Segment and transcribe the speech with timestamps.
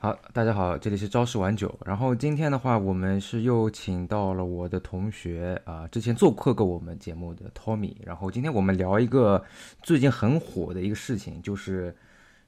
[0.00, 1.76] 好，大家好，这里是朝十晚九。
[1.84, 7.96] 然后今天的话，我们是又请到了我的同学啊，之前做客过我们节目的 Tommy。
[8.04, 9.44] 然后今天我们聊一个
[9.82, 11.92] 最近很火的一个事情，就是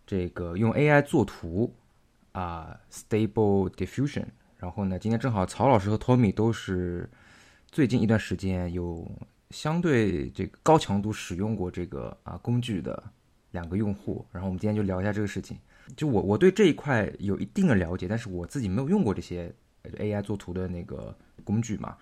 [0.07, 1.75] 这个用 AI 做图
[2.31, 4.27] 啊，Stable Diffusion。
[4.57, 7.11] 然后呢，今天正好曹老师和 Tommy 都是
[7.73, 9.11] 最近一段时间有
[9.51, 13.03] 相对这个高强度使用过这个啊工具的
[13.51, 14.25] 两个用户。
[14.31, 15.59] 然后我们今天就聊一下这个事情。
[15.97, 19.53] 就我我对这一块有一定的了解，但是我自己没有用过这些
[19.85, 21.97] AI 做图的那个工具嘛，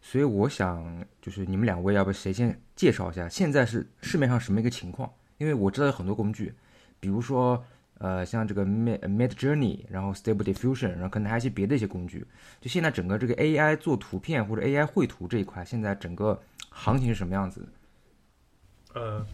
[0.00, 5.10] 所以我想就是你们两位要不谁先介绍一下现在是市面上什么一个情况？
[5.38, 6.52] 因为我知道有很多工具，
[6.98, 7.64] 比如说
[7.98, 12.26] 呃像这个 Mid Mid Journey，然后 Stable Diffusion，然后可能还有一些别的一些工具。
[12.60, 17.66] 就现在整个这个 AI 做图片或者 AI 绘图这一块，现在整个行情是什么样子？
[18.94, 19.24] 呃，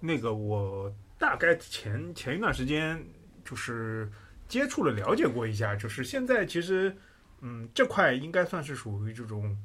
[0.00, 0.92] 那个我。
[1.22, 3.00] 大概前前一段时间
[3.44, 4.10] 就是
[4.48, 6.96] 接触了了解过一下，就是现在其实
[7.42, 9.56] 嗯这块应该算是属于这种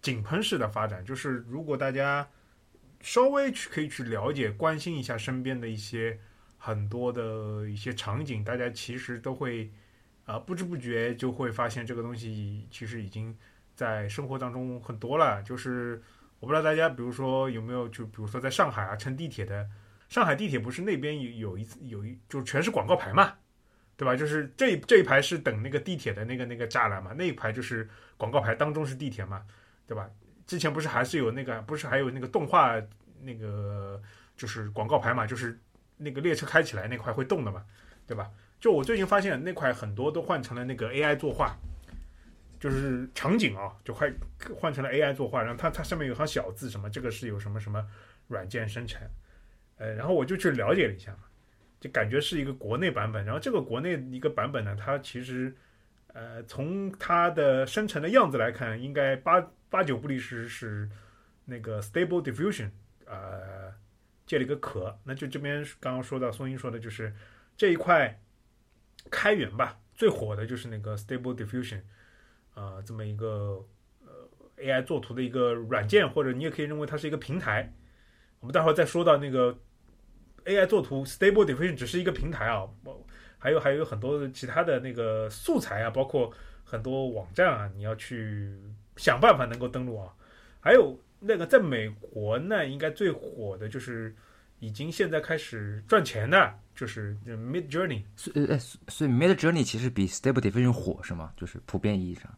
[0.00, 1.04] 井喷式的发展。
[1.04, 2.26] 就是如果大家
[3.02, 6.18] 稍微去可以去了解关心一下身边的一些
[6.56, 9.70] 很多的一些场景，大家其实都会
[10.24, 13.36] 啊不知不觉就会发现这个东西其实已经
[13.74, 15.42] 在生活当中很多了。
[15.42, 16.02] 就是
[16.40, 19.68] 我不知道大家比如说有没有就比如说在上海啊乘地铁的。
[20.14, 23.34] 上海地铁不是那边有有一次有一就全是广告牌嘛，
[23.96, 24.14] 对吧？
[24.14, 29.44] 就是这这一排是等那个地铁的那个那个栅栏嘛，那一排就是广告牌，当中是地铁嘛，
[29.88, 30.08] 对吧？
[30.46, 32.80] 之前不是还是有那个不是还有那个动画
[33.22, 34.00] 那个
[34.36, 35.58] 就是广告牌嘛，就是
[35.96, 37.64] 那个列车开起来那块会动的嘛，
[38.06, 38.30] 对吧？
[38.60, 41.56] 就我最近发现那块很多都换成了那个 AI 作画，
[42.60, 44.08] 就是场景啊，就快
[44.56, 47.84] 换成了 AI 作画，然后它它上面有行小字，什么这个是有什么什么
[48.28, 49.02] 软件生成。
[49.76, 51.24] 呃，然后我就去了解了一下嘛，
[51.80, 53.24] 就感觉是一个国内版本。
[53.24, 55.54] 然后这个国内一个版本呢，它其实，
[56.08, 60.88] 呃，从它的生成的样子来看，应该八八九不离十是
[61.44, 62.70] 那个 Stable Diffusion，
[63.06, 63.72] 呃，
[64.26, 64.96] 借了一个壳。
[65.04, 67.12] 那就这边刚刚说到松英说的就是
[67.56, 68.20] 这一块
[69.10, 71.80] 开源吧，最火的就是那个 Stable Diffusion，
[72.54, 73.66] 啊，这么一个
[74.06, 77.74] 呃 AI 做图的一个软件，或者你也可以认为它是一个平台。
[78.40, 79.58] 我们待会儿再说到那个
[80.44, 82.68] AI 作图 Stable Diffusion 只是一个平台啊，
[83.38, 86.32] 还有还有很多其他的那个素材啊，包括
[86.64, 88.54] 很多网站啊，你要去
[88.96, 90.12] 想办法能够登录啊。
[90.60, 94.14] 还有那个在美国呢，应该最火的就是
[94.60, 98.02] 已经现在开始赚钱的，就是 Mid Journey。
[98.16, 101.32] 所以所以 Mid Journey 其实比 Stable Diffusion 火是吗？
[101.36, 102.34] 就是普遍意义上？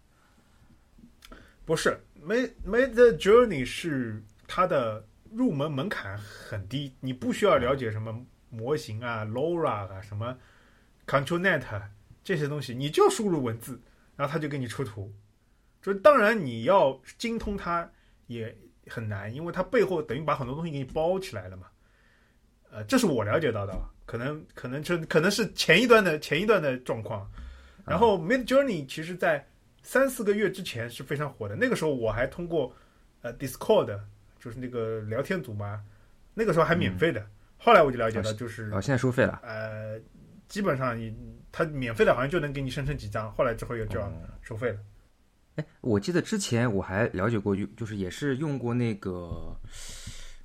[1.64, 5.04] 不是，Mid Mid Journey 是它的。
[5.32, 8.14] 入门门槛很低，你不需要了解什么
[8.48, 10.36] 模型啊、LoRa 啊、什么
[11.06, 11.82] ControlNet
[12.24, 13.80] 这些东西，你就输入文字，
[14.16, 15.12] 然后它就给你出图。
[15.82, 17.88] 就当然你要精通它
[18.26, 18.56] 也
[18.88, 21.68] 很难，因为它背后等于把很多东西给你包起来了嘛。
[22.70, 23.72] 呃，这是我了解到的，
[24.04, 27.30] 可能可能就可能是前一段的前一段的状况。
[27.84, 29.46] 然后 Mid Journey 其实在
[29.82, 32.74] 三四个月之前是非常火的，那个时候我还通过
[33.22, 33.98] 呃 Discord。
[34.46, 35.82] 就是那个聊天组嘛，
[36.32, 37.20] 那个时候还免费的，
[37.58, 39.40] 后来我就了解到，就是哦，现在收费了。
[39.42, 39.98] 呃，
[40.46, 41.12] 基本上你
[41.50, 44.08] 他免费的好像就能给你生成几张，后来之后又就要
[44.42, 44.78] 收费了。
[45.56, 49.52] 哎，我记得之前我还了解过，就就是也是用过那个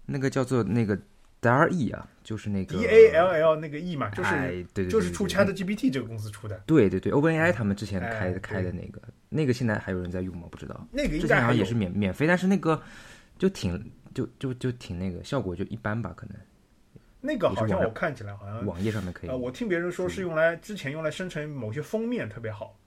[0.08, 0.98] 那个叫做那个
[1.40, 6.60] DALL-E 啊，就是那个 D A L L 那个 E 嘛，就是对对，就是出 Chat GPT 这个公司出的。
[6.66, 10.48] 对对对，OpenAI 他们之前开开的那个，那个现在还有人在用吗？
[10.50, 10.88] 不知道。
[10.92, 12.82] 那个之前好像也是免免费，但是那个。
[13.42, 16.36] 就挺就就就挺那个效果就一般吧，可能。
[17.20, 19.30] 那个好像我看起来好像网页上面可以。
[19.32, 22.78] 呃，我听别人说是用来之前用来生成某些封面特别好。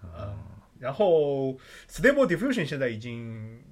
[0.00, 0.34] 啊。
[0.80, 1.52] 然后
[1.88, 3.62] Stable Diffusion 现在已经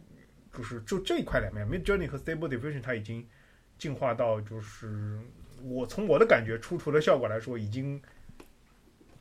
[0.56, 3.26] 就是就这一块里面，Mid Journey 和 Stable Diffusion 它已经
[3.76, 5.18] 进化到就是
[5.64, 8.00] 我从我的感觉出图的效果来说，已经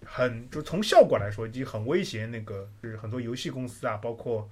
[0.06, 4.48] 很就从效果来说已经很威胁那个就是很多游戏公司啊，包括。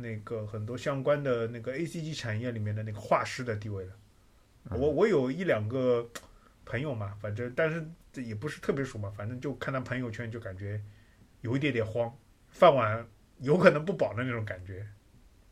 [0.00, 3.92] 那个很多相关的那个 A C G 产业里面的那个画师的地位了，
[4.70, 6.08] 我我有一两个
[6.64, 10.80] 朋友嘛，反正但是这也不是特别熟嘛，反正就看他朋友圈就感觉
[11.40, 12.16] 有一点点慌，
[12.48, 13.04] 饭碗
[13.40, 14.86] 有可能不保的那种感觉。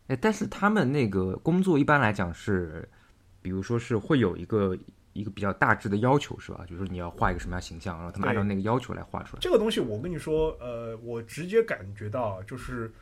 [0.06, 2.88] 哎，但是他们那个工作一般来讲是，
[3.42, 4.78] 比如说是会有一个
[5.12, 6.64] 一个比较大致的要求是吧？
[6.68, 9.40] 就是你要画一个什么样形象，然后他们按照那个要求来画出来。
[9.40, 12.92] 这个东西我跟你说，呃，我直接感觉到就是。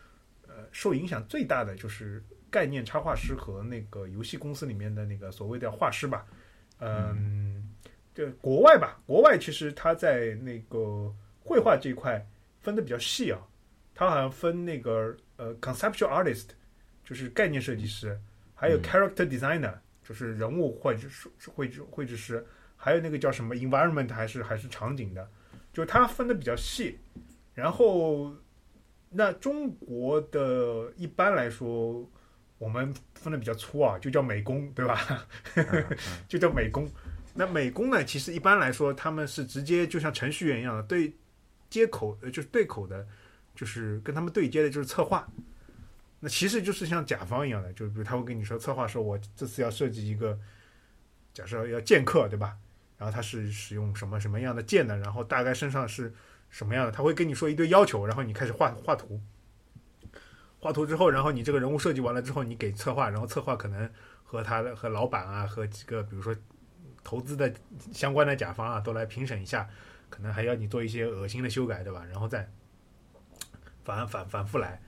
[0.73, 6.27] 受影响最大的就是概念插画师和那个游戏公司里面的那个所谓的画师吧，
[6.81, 7.69] 嗯，
[8.15, 12.25] 就国外吧，国外其实他在那个绘画这一块
[12.61, 13.41] 分的比较细啊，
[13.95, 16.49] 他好像分那个呃 conceptual artist，
[17.05, 18.19] 就是概念设计师，
[18.55, 21.09] 还有 character designer，就是人物绘制
[21.55, 22.45] 绘制绘制师，
[22.77, 25.29] 还有那个叫什么 environment 还是还是场景的，
[25.73, 26.99] 就是它分的比较细。
[27.53, 28.35] 然后
[29.17, 32.11] 那中国的一般来说，
[32.59, 35.27] 我们分的比较粗啊，就叫美工，对吧？
[36.27, 36.91] 就叫美工。
[37.33, 41.15] 那美工呢，其实一般来说他们是直接就像程序员一样的对
[41.71, 43.07] 接口，呃，就是对口的，
[43.55, 45.27] 就是跟他们对接的就是策划。
[46.21, 50.39] 那其实就是像甲方一样的，就比如他会跟你说，策划说我这次要设计一个，
[51.33, 52.57] 假设要剑客，对吧？
[52.97, 54.97] 然后他是使用什么什么样的剑呢？
[54.97, 56.13] 然后大概身上是
[56.55, 56.93] 什么样的？
[56.93, 59.21] 他会跟你说一堆要求，然后你开始画画图。
[60.61, 63.91] 画图之后，然后你这个人物设计完了之后，你给策划，然后策划可能
[64.23, 66.33] 和他的和老板啊，和几个比如说
[67.03, 67.53] 投资的
[67.93, 69.69] 相关的甲方啊，都来评审一下，
[70.09, 72.05] 可能还要你做一些恶心的修改，对吧？
[72.05, 72.49] 然后再
[73.83, 74.81] 反反反复来。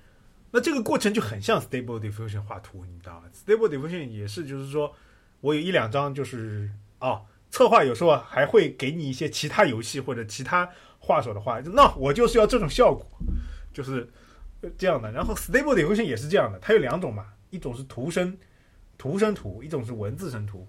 [0.52, 4.94] 那这个过程就很像 Stable Diffusion 画图，你知道吗？Stable Diffusion 也是，就是说
[5.40, 6.70] 我有一两张，就是
[7.00, 10.70] 哦，策划有时候还会给你一些其他游戏或者其他
[11.06, 13.06] 画手的话，那我就是要这种效果，
[13.72, 14.10] 就是
[14.76, 15.12] 这样的。
[15.12, 18.36] 然后 Stable Diffusion 也是这样的，它有两种嘛，一种是图生
[18.98, 20.66] 图生图，一种是文字生图，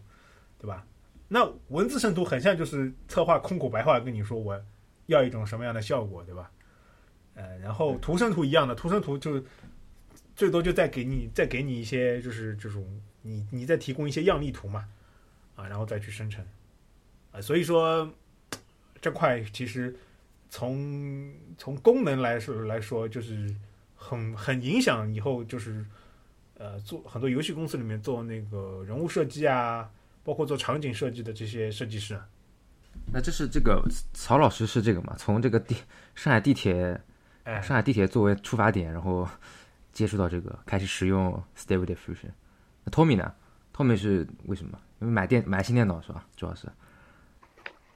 [0.60, 0.86] 对吧？
[1.28, 4.64] 那文字生图很像就是策划空口白话跟你说我
[5.08, 6.52] 要一种什么样的效果，对吧？
[7.34, 9.44] 呃，然后图生图一样的，图生图就
[10.36, 12.86] 最多就再给你再给你一些就是这种
[13.24, 14.88] 你你再提供一些样例图嘛，
[15.56, 16.46] 啊，然后再去生成，
[17.32, 18.08] 啊，所以说
[19.02, 19.96] 这块其实
[20.50, 23.54] 从从功能来说来说，就是
[23.96, 25.86] 很很影响以后就是
[26.58, 29.90] 呃做很多游戏公司里面做那个人物设计啊，
[30.24, 32.20] 包括做场景设计的这些设计师。
[33.12, 33.84] 那这是这个
[34.14, 35.16] 曹老师是这个嘛？
[35.18, 35.76] 从这个地
[36.16, 37.00] 上海地铁。
[37.64, 39.26] 上海地铁作为出发点，然后
[39.94, 42.30] 接触到这个，开始使用 Stable Diffusion。
[42.84, 43.34] 那 Tommy 呢
[43.74, 44.78] ？Tommy 是为什么？
[45.00, 46.26] 因为买电买新电脑是吧？
[46.36, 46.68] 主要是。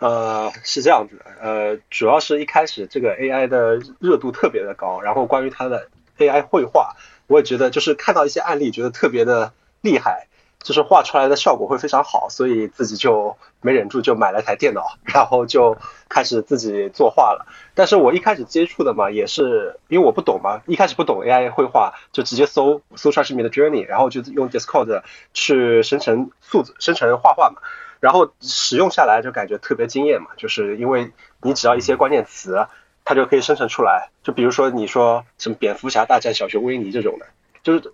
[0.02, 1.26] 呃，是这样子的。
[1.40, 5.88] 呃，主要是一开始这个 AI 的热度特别的高，然后关于它的
[6.18, 6.96] AI 绘画，
[7.28, 10.28] 我也觉得就是看到一些案例，觉得特别的厉害。
[10.64, 15.76] 就是画出来的效果会非常好，所以自己就没忍住，就买了台电脑，然后就
[16.08, 17.48] 开始自己作画了。
[17.74, 25.02] 但是我一开始接触的嘛，也是因为我不懂嘛，一开始不懂 AI 绘画，就直接搜搜出来是 m i Journey，然后就用 Discord
[25.34, 27.60] 去生成数字、生成画画嘛。
[28.02, 32.68] 然后使用下来就感觉特别惊艳嘛，就是因为你只要一些关键词，
[33.06, 34.10] 它就可以生成出来。
[34.22, 37.28] 就比如说你说什么蝙蝠侠大战小熊维尼这种的，
[37.64, 37.94] 就是。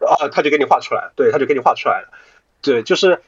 [0.00, 2.08] 啊，它就给你画出来，对，它就给你画出来了，
[2.62, 3.20] 对，就是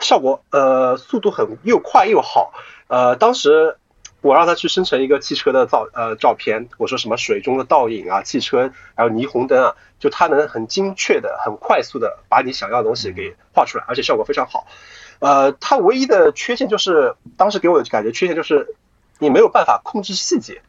[0.00, 2.52] 效果，呃，速度很又快又好，
[2.88, 3.78] 呃，当时
[4.20, 14.66] 我让他去生成一个汽车的照，呃，照片，我说什么水中的倒影啊，汽车，还有霓虹灯啊，就他能很精确的、很快速的把你想要的东西给画出来，而且效果非常好，
[15.20, 18.74] 呃，它唯一的缺陷就是，当时给我的感觉缺陷就是
[19.20, 20.60] 你没有办法控制细节，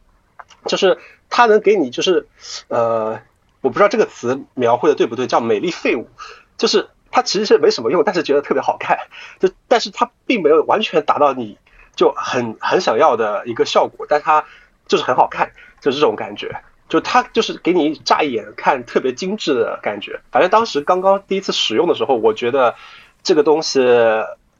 [0.66, 2.28] 就是它能给你就是，
[2.68, 3.20] 呃。
[3.62, 6.08] 我不知道这个词描绘的对不对，叫美丽废物，
[6.56, 8.98] 就是它其实是没什么用，但是觉得特别好看，
[9.38, 11.56] 就但是它并没有完全达到你
[11.94, 14.44] 就很很想要的一个效果，但它
[14.88, 20.20] 就是很好看，就是这种感觉，就它就是给你乍一眼看特别精致的感觉。
[20.32, 22.74] 反正当时刚刚第一次使用的时候，我觉得
[23.22, 23.80] 这个东西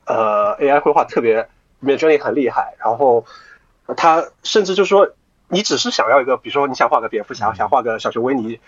[0.06, 1.48] 呃 AI 绘画特别
[1.82, 3.24] Midjourney 很厉害，然后
[3.96, 5.10] 他甚至就是说
[5.48, 8.60] 你只是想要一个，比如说你想画个蝙蝠侠，想画个小熊维尼。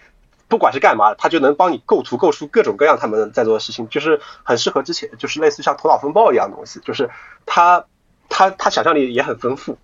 [0.46, 7.08] 不管是干嘛，他就能帮你构图构出各种各样他们在做的事情，就是很适合之前，就是类似像头脑风暴一样的东西，就是
[7.46, 7.86] 他
[8.28, 9.78] 他他想象力也很丰富，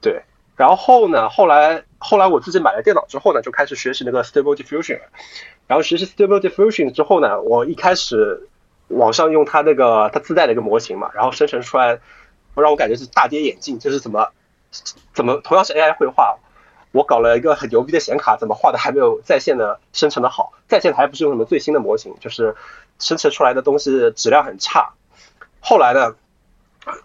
[0.00, 0.22] 对。
[0.56, 5.00] 然后呢，后来后来我自己买了电脑之后呢，就开始学习那个 Stable Diffusion，
[5.68, 8.48] 然后学习 Stable Diffusion 之后呢，我一开始
[8.90, 11.98] 网上用它那个它自带的一个模型嘛，然后生成出来，
[12.54, 14.30] 让我感觉是大跌眼镜，就是怎么
[15.14, 16.38] 怎么同样是 AI 绘画。
[16.92, 20.52] 我搞了一个很牛逼的显卡，怎么画的还没有在线的生成的好？
[20.66, 22.56] 在线还不是用什么最新的模型，就是
[22.98, 24.92] 生成出来的东西质量很差。
[25.60, 26.16] 后来呢，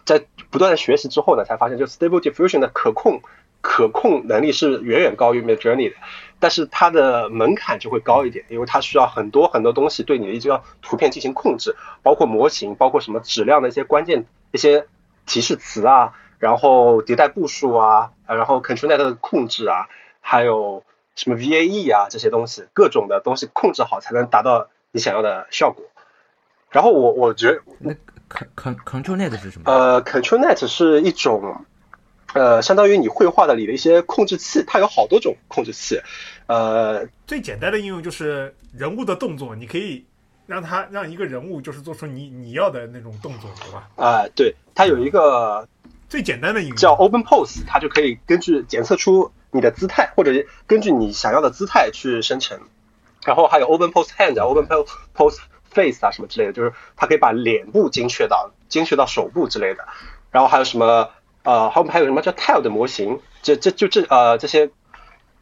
[0.05, 3.21] 在不断的学习之后呢，才发现就 Stable Diffusion 的可控
[3.67, 5.95] 可控能力是远远高于 Midjourney 的，
[6.39, 14.85] 但是它的门槛就会高一点，因为它需要很多很多东西对你的一张图片进行控制，包括模型，包括什么质量的一些关键一些
[15.25, 16.13] 提示词啊。
[16.37, 19.87] 然后迭代步数啊，然后 ControlNet 的控制啊，
[20.21, 20.83] 还有
[21.15, 25.83] 什么 VAE 啊这些东西，各种的东西控制好才能达到你想要的效果。
[26.69, 27.93] 然后我我觉得那
[28.29, 29.71] Con Con ControlNet 是什么？
[29.71, 31.65] 呃，ControlNet 是一种
[32.35, 36.01] 呃，相当于你绘画的里的一些控制器，它有好多种控制器，
[36.47, 40.03] 呃，最简单的应用就是人物的动作，你可以
[40.45, 43.87] 让他让一个人物就是做出你你要的那种动作，对吧？
[43.95, 45.65] 啊、对，它有一个
[46.09, 50.31] 最简单的应用叫 Open Pose，它就可以根据检测出你的姿态，或者
[50.67, 52.59] 根据你想要的姿态去生成。
[53.25, 55.39] 然后还有 Open Pose Hand 啊、Open Pose Pose
[55.71, 59.87] Face 啊什么之类的，就是它可以把脸部精确到精确到手部之类的。
[60.31, 61.09] 然后还有什么
[61.45, 64.71] 呃，后面还有什么叫 Tile 的模型，这这就这呃这些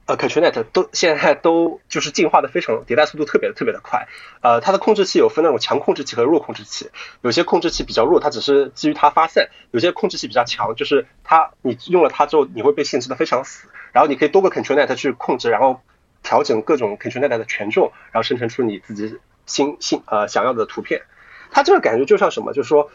[0.05, 4.07] 呃 ControlNet 都现在都就是进化的非常迭代速度特别特别的快。
[4.41, 6.91] 呃，它的控制器有分那种强控制器和弱控制器，
[7.21, 13.69] 有些控制器比较弱，它只是基于它发散；有些控制器比较强，就是它你用了它之后，你会被限制的非常死。
[13.93, 15.79] 然后你可以多个 ControlNet 去控制，然后
[16.21, 21.03] 调整各种 ControlNet 的权重，然后生成出你自己新新呃想要的图片。
[21.49, 22.89] 它这个感觉就像什么，就是说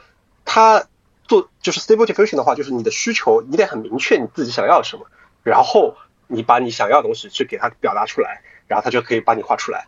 [0.45, 0.85] 它
[1.29, 5.07] 做就是 Stable Diffusion 的话，就是你的需求你得很明确你自己想要什么，
[5.45, 5.95] 然后
[6.27, 9.87] 你把你想要的东西去给它表达出来，然后它就可以把你画出来，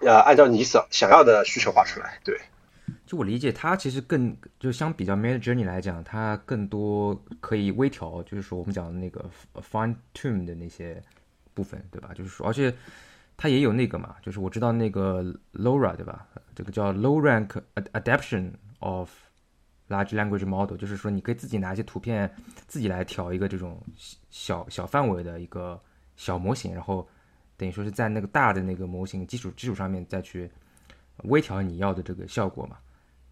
[0.00, 2.18] 呃，按照你想想要的需求画出来。
[2.24, 2.38] 对，
[3.06, 9.24] 就我理解，它其实更就相比较 Mid Journey 来讲，它更多可以微调，就是说我们讲的那个
[9.70, 11.02] fine tune 的那些
[11.54, 12.10] 部分，对吧？
[12.14, 12.74] 就是说，而且
[13.36, 16.26] 它也有那个嘛，就是我知道那个 LoRa 对吧？
[16.54, 17.60] 这个叫 Low Rank
[17.92, 19.10] Adaption of
[19.88, 22.32] Large Language Model，就是说你可以自己拿一些图片
[22.66, 23.80] 自己来调一个这种
[24.30, 25.80] 小小范围的一个
[26.16, 27.06] 小模型，然后
[27.56, 30.50] 等于说是在那个大的那个模型基础基础上面再去
[31.24, 32.76] 微调你要的这个效果嘛。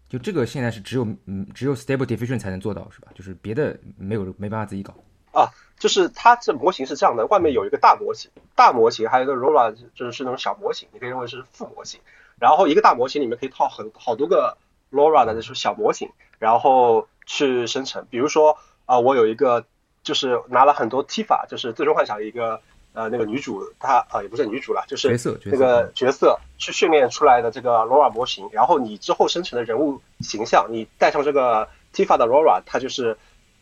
[0.07, 3.11] 就这个现在是只有嗯只有 Stable Diffusion 才能做到是吧？
[3.15, 4.93] 就是别的没有没办法自己搞。
[5.31, 11.99] 啊，就是它这模型是这样的，外面有一个大模型，大模型还有一个 Rora，就是是那种小模型，你可以认为是副模型。
[12.37, 14.55] 然后一个大模型里面可以套很好多个
[14.93, 16.09] LoRa 的那种小模型，
[16.39, 18.05] 然后去生成。
[18.09, 19.65] 比如说啊、我有一个
[20.03, 22.59] 就是拿了很多 Tifa，就是《最终幻想》一个
[22.91, 33.17] 呃那个女主，她呃也不是女主了，就是那个角色去训练出来的这个 LoRa 模型，然后你之后生成的人物形象，你带上这个 Tifa 的 LoRa，它就是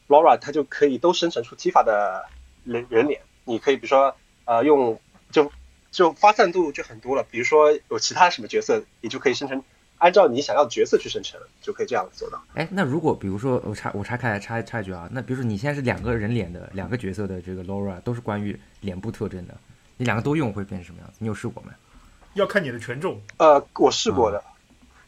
[0.08, 2.26] LoRa，它就可以都生成出 Tifa 的
[2.64, 3.22] 人人脸。
[3.44, 5.00] 你可以比如说呃用
[5.32, 5.52] 就
[5.92, 9.64] 就发散度就很多了，比如说有其他什么角色，你就可以生成
[10.02, 12.42] 按照你想要的角色去生成，就可以这样做到。
[12.56, 19.54] 哎，那如果比如说我插我插开插插一句啊，那比如说你现在是两个人脸的两个角色的这个 LoRa 都是关于脸部特征的，
[19.98, 21.18] 你两个都用会变成什么样子？
[21.20, 21.72] 你有试过没？
[22.34, 23.22] 要看你的权重。
[23.38, 24.44] 呃，我试过的，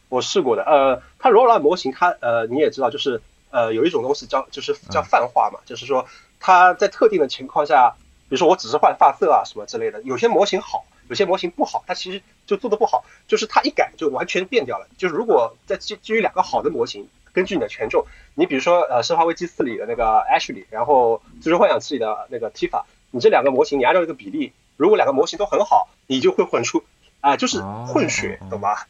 [0.08, 0.62] 我试过的。
[0.62, 3.20] 呃，它 LoRa 模型它呃你也知道，就是
[3.50, 6.06] 呃有一种东西叫就是叫泛化嘛，就是说
[6.38, 7.92] 它在特定的情况下，
[8.28, 14.86] 比如说我只是换发色啊什么之类的，有些模型好，有些模型不好，它其实就做的不好，就是它一改就完全变掉了。
[14.96, 26.84] 就是如果在基基于两个好的模型，根据你的权重，你比如说呃《生化危机四》里的那个 Ashley，然后《最终幻想七》里的那个 Tifa，你这两个模型你按照这个比例，如果两个模型都很好，你就会混出
[27.20, 28.86] 啊、就是混血，哦懂吧？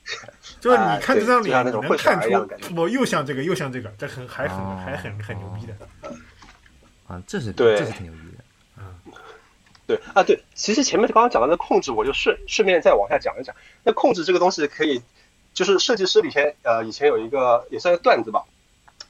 [0.60, 5.74] 就是你看这张脸，那你能种混血一样的感觉出我又像这个又像这个，这很还很哦还很很牛逼的。
[7.06, 8.33] 啊，这是对这是挺牛逼的。
[9.86, 13.54] 对啊，对，其实前面刚刚讲到的控制，我就顺顺便再往下讲一讲。
[13.82, 15.02] 那控制这个东西可以，
[15.52, 18.44] 就是设计师以前呃以前有一个也算是段子吧，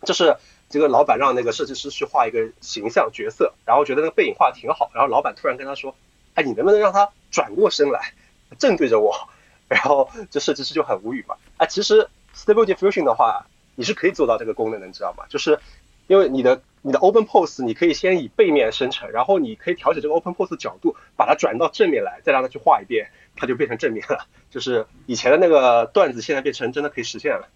[0.02, 0.36] 就是
[0.68, 5.94] 这个老板让那个设计师去画一个形象角色，然后觉得那个背影画的挺好，然后老板突然跟他说，
[6.34, 8.12] 哎，你能不能让他转过身来，
[8.58, 9.28] 正对着我？
[9.68, 11.36] 然后这设计师就很无语嘛。
[11.56, 15.24] 啊，其实 Stable Diffusion 的话，你是可以做到这个功能的，你知道吗？
[15.28, 15.58] 就是
[16.06, 24.26] 因为你的你的 Open Pose，你可以先以背面生成，然后你可以调整这个 Open Pose 角度，把它转到正面来，再让它去画一遍，它就变成正面了。
[24.50, 27.48] 就是以前的那个段子，现在变成真的可以实现了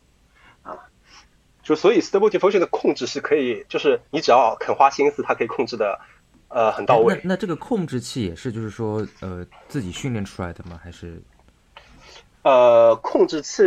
[0.62, 0.88] 啊。
[1.62, 6.00] 就所以 Stable Diffusion 的控制是可以，就是你只要肯花心思，它可以控制的
[6.48, 7.14] 呃很到哎位。
[7.16, 10.80] 那那这个控制器也是就是说呃自己训练出来的吗？
[10.82, 11.22] 还是
[12.44, 13.62] 呃，控制器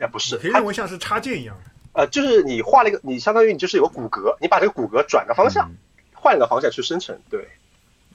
[0.00, 1.70] 也不是可以，它认为像是插件一样的。
[1.92, 5.76] 呃，就是你画了一个，你相当于你就是有个骨骼，你把这个骨骼转个方向，嗯
[6.14, 7.48] 换一个方向去生成，对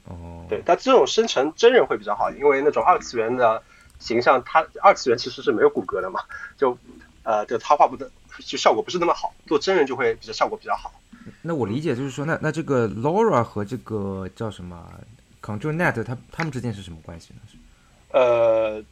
[0.04, 0.62] 哦对。
[0.64, 3.62] 但这种生成真人会比较好，因为那种二次元的
[3.98, 6.22] 形象，它二次元其实是没有骨骼的嘛，
[6.56, 6.78] 就
[7.22, 10.90] 呃，就它画不的就效果不是那么好，做真人就会比较效果比较好。
[11.42, 14.90] 那我理解就是说，那那这个 Laura 和这个叫什么
[15.42, 17.40] ControlNet，他他们之间是什么关系呢？
[18.12, 18.82] 呃，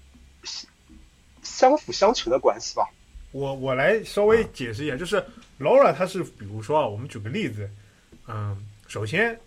[1.43, 2.87] 相辅相成的关系吧。
[3.33, 5.23] 我我来稍微解释一下，就是
[5.59, 7.69] LoRa 它是比如说啊，我们举个例子，
[8.27, 8.57] 嗯，
[8.87, 9.39] 首先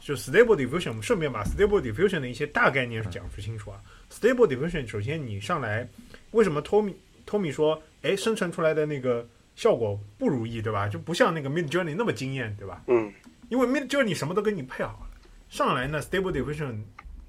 [0.00, 3.80] 就 Stable Diffusion，我们顺便把 Stable Diffusion 的一些大概念讲述清楚啊。
[4.10, 5.88] Stable Diffusion 首先你上来，
[6.30, 6.94] 为什么 Tommy
[7.26, 9.26] Tommy 说，哎，生成出来的那个
[9.56, 10.88] 效果不如意，对吧？
[10.88, 12.82] 就不像那个 Mid Journey 那么惊艳，对吧？
[12.86, 13.12] 嗯
[13.50, 15.06] 因为 Mid Journey 什么都给你配好了，
[15.50, 16.80] 上来呢 Stable Diffusion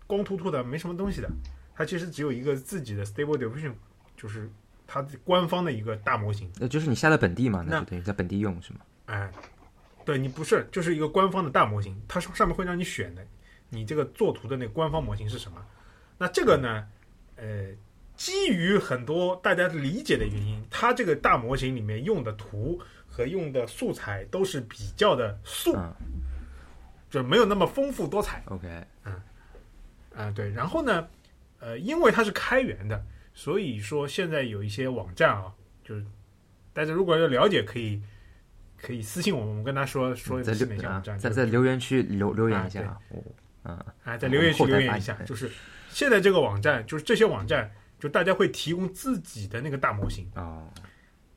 [0.07, 1.29] 光秃秃的没什么东西的，
[1.75, 3.74] 它其实只有一个自己的 Stable Diffusion，
[4.15, 4.50] 就是
[4.88, 6.51] 它官方的一个大模型。
[6.60, 8.80] 那就是你下在本地嘛，那那就等于在本地用是吗？
[9.06, 9.32] 哎，
[10.04, 13.25] 对你不是，就是一个官方的大模型，它上上面会让你选的，
[13.70, 15.65] 你这个作图的那个官方模型是什么？
[16.18, 16.88] 那这个呢，
[17.36, 17.68] 呃，
[18.15, 25.94] 基于很多大家理解的原因，它这个大模型里面用的图和用的素材都是比较的素，嗯
[27.10, 28.44] 就没有那么丰富多彩。
[28.48, 28.68] ，OK，
[29.06, 29.22] 嗯
[30.15, 31.08] 啊、对，然后呢，
[31.60, 33.01] 呃，因为它是开源的，
[33.36, 36.04] 所以说现在有一些网站啊，就是
[36.74, 38.01] 大家如果要了解，可以
[38.77, 42.98] 可以私信我们，我们跟他说说在些网站，在在留言区留留言一下啊
[43.63, 45.51] 嗯啊，在留言区留言一下，就是
[45.89, 50.63] 现在这个网站，就是这些网站，就大家会提供自己的那个大模型，啊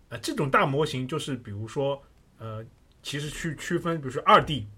[0.09, 2.01] 啊，这种大模型就是比如说，
[2.39, 2.65] 呃，
[3.03, 4.69] 其实去区分，比如说二 D，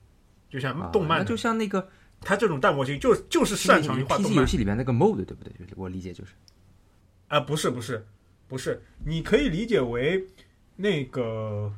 [0.49, 1.87] 就像啊动漫就像那个
[2.21, 4.37] 它这种大模型就就是擅长于画动漫。
[4.37, 5.53] 游戏里面那个 mode 对不对？
[5.59, 6.33] 就是我理解就是
[7.31, 8.05] 啊，不是不是
[8.49, 10.27] 不是，你可以理解为
[10.77, 11.73] 那个，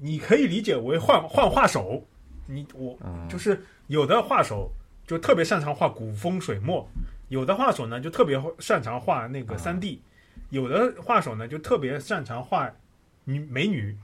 [0.00, 2.04] 你可以理解为换换画手，
[2.46, 3.28] 你我嗯。
[3.28, 4.70] 就是有的画手
[5.06, 6.86] 就特别擅长画古风水墨，
[7.28, 10.00] 有的画手呢就特别擅长画那个啊三 D，、
[10.50, 12.68] 有的画手呢就特别擅长画
[13.24, 13.96] 女美女，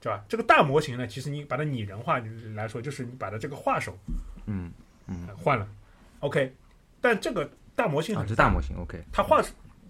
[0.00, 0.24] 对吧？
[0.28, 2.18] 这个大模型呢，其实你把它拟人化
[2.54, 3.98] 来说，就是你把它这个画手
[4.46, 4.72] 嗯
[5.06, 5.26] 嗯。
[5.28, 5.68] 呃换了
[6.20, 6.54] ，OK，
[7.02, 8.50] 但这个大模型啊，很这大。
[8.50, 9.40] 模型 OK，它画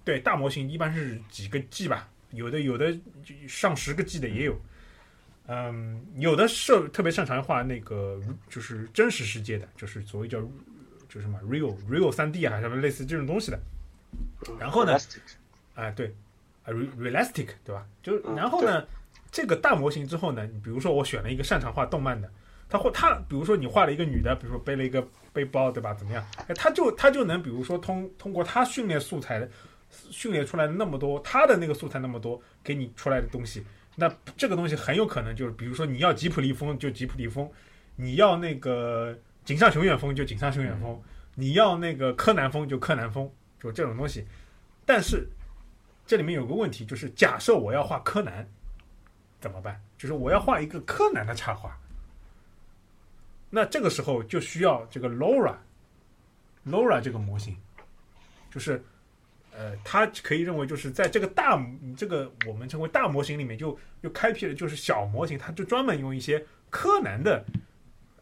[0.04, 2.92] 对大模型一般是几个 G 吧，有的有的
[3.25, 4.61] 就上十个 G 的也有，
[5.47, 10.38] 嗯，有的是特别擅长画那个就是真实世界的，就是所谓叫
[11.09, 13.59] 就是什么 real real 三 D 啊，什么类似这种东西的。
[14.61, 15.21] 然后呢 Elastic
[15.75, 16.14] 啊，对，
[16.64, 17.87] 啊 re- realistic 对吧？
[18.02, 18.87] 就嗯然后呢，
[19.33, 22.30] 这个大模型之后呢，你比如说我选了一个擅长画动漫的，
[22.68, 25.07] 他画他，比如说你画了一个女的，比如说背了一个
[25.38, 25.95] 背包，对吧？
[25.95, 26.26] 怎么样？
[26.49, 29.48] 哎，他就他就能比如说通通过他训练素材的
[30.11, 37.48] 训练出来的那么多，他的那个素材那么多，给你出来的东西，那这个东西很有可能就是，比如说你要吉普力风就吉普力风，
[37.94, 41.01] 你要那个井上雄远风就井上雄远风，
[41.37, 44.27] 你要那个柯南风就柯南风，就这种东西。
[44.85, 45.24] 但是
[46.05, 48.44] 这里面有个问题，就是假设我要画柯南，
[49.40, 49.81] 怎么办？
[49.96, 51.79] 就是我要画一个柯南的插画，
[53.51, 57.57] 那这个时候就需要这个 Laura，Laura 这个模型，
[58.51, 58.83] 就是
[59.57, 61.59] 呃，它可以认为就是在这个大
[61.97, 67.45] 这个我们称为大模型里面就就开辟了就是小模型，它就专门用一些柯南的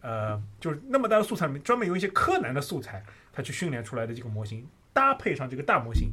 [0.01, 6.12] 呃，就是那么大的素材里面专门用一些柯南的素材，它去训练出来的这个模型，搭配上这个大模型，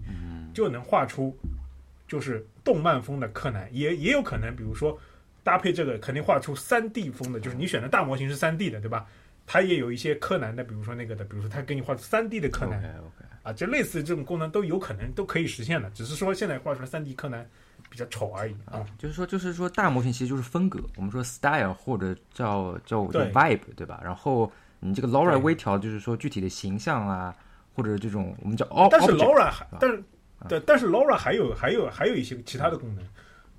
[0.53, 1.37] 就能画出
[2.07, 4.99] 就是动漫风的柯南，也也有可能，比如说
[5.43, 9.05] 搭配这个，肯定画出三 D 风的，就是你选的大模型是三 D 的，对吧？
[9.45, 12.81] 它也有一些柯南的，比如说那个的，比如说它给你画出三 D 的柯南
[13.43, 17.45] 啊，这类似这种功能都有可能都可以实现的，只是说现在画出来三 D 柯南
[17.89, 18.85] 比较丑而已啊。
[18.97, 23.99] 就是说就是说大模型其实就是风格，我们说 style 或者叫叫 vibe 对吧？
[24.01, 27.35] 然后你这个 Laura 微调就是说具体的形象啊，
[27.75, 30.01] 或者这种我们叫 ob 但是 object Laura 还，但是
[30.47, 33.05] 对，但是 Laura 还有还有还有一些其他的功能，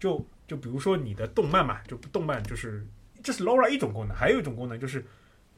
[0.00, 2.86] 就就比如说你的动漫嘛，就动漫就是
[3.22, 5.04] 这是 Laura 一种功能，还有一种功能就是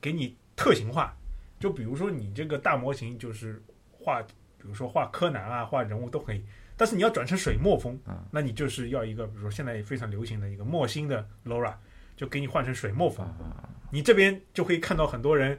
[0.01, 1.17] 给你特型化，
[1.59, 6.45] 就比如说你这个大模型就是画，比如说画柯南啊，画人物都可以，
[6.77, 11.75] 但是你要转成水墨风嗯，那你就是要一个比如说现在非常流行的一个墨星的 Laura，
[12.17, 15.59] 就给你换成水墨风，啊你这边就可以看到很多人，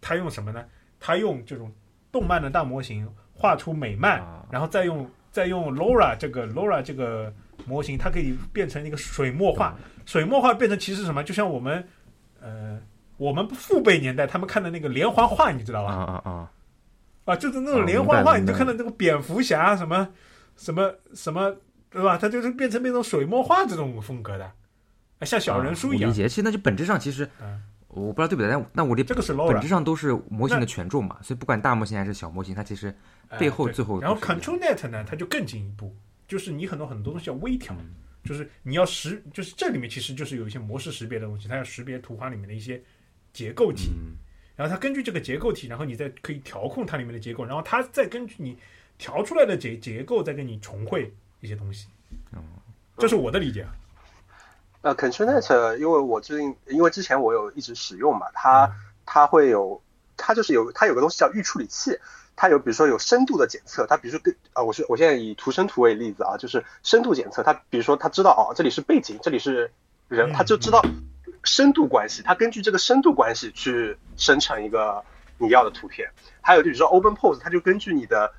[0.00, 0.64] 他用什么呢？
[1.00, 1.72] 他用这种
[2.10, 7.32] 动漫的大模型画出美漫，啊然后再用再用 Laura 这个 Laura 这个
[7.66, 9.76] 模型，它可以变成一个水墨画。
[10.06, 11.22] 水墨画变成其实什么？
[11.22, 11.86] 就像我们
[12.40, 12.80] 呃
[13.16, 16.02] 我们父辈年代他们看的那个连环画，你知道啊吧？
[16.02, 16.30] 啊啊！
[16.30, 16.50] 啊，
[17.26, 20.08] 啊就是那啊种连环画，你就看到那个蝙蝠侠什么
[20.56, 21.54] 什么什么，
[21.90, 22.16] 对吧？
[22.16, 26.14] 它就是变成那种水墨画这种风格的，啊像小人书一样理。
[26.14, 32.94] 解，其实那就本质上其实嗯我不知道对不对，但那我的这个是本质上都是模型的权重嘛，所以不管大模型还是小模型，它其实
[33.38, 35.94] 背后最后然后都是一样 ControlNet 呢，它就更进一步，
[36.28, 42.80] 就是你很多很多东西要微调，嗯就是你要识，就是这里面其实就是有一些模式识别的东西，它要识别图画里面的一些
[43.32, 44.16] 结构体，嗯
[44.54, 48.58] 然后它根据这个结构体，然后你再可以调控它里面的结构，然后它再根据你
[48.98, 51.88] 调出来的结结构再给你重绘一些东西。
[52.32, 52.42] 哦
[52.98, 53.70] 这是我的理解啊。
[54.82, 58.70] 呃，ControlNet，因为我最近因为之前我有一直使用嘛，它
[59.06, 59.80] 它会有，
[60.16, 61.96] 它就是有它有个东西叫预处理器，
[62.40, 69.72] 它有比如说有深度的检测，它比如说跟啊、我是我现在以图生图为例子啊，就是深度检测，它比如说它知道哦这里是背景，这里是
[70.06, 70.80] 人，嗯它就知道
[71.42, 75.02] 深度关系，它根据这个深度关系去生成一个
[75.36, 76.08] 你要的图片。
[76.40, 78.32] 还有就比如说 Open Pose，它就根据你的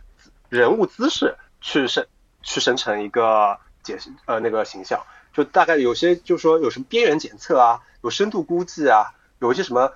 [0.47, 2.07] 人物姿势去生
[2.41, 5.03] 去生成一个解呃那个形象。
[5.33, 9.91] 就大概有些就是说有什么边缘检测啊，有深度估计啊，有一些什么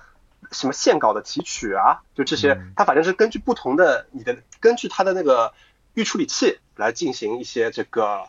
[0.50, 5.52] 什么线稿的提取啊，就这些，它反正是根据不同的你的根据它的那个
[5.94, 8.26] 预处理器来进行一些这个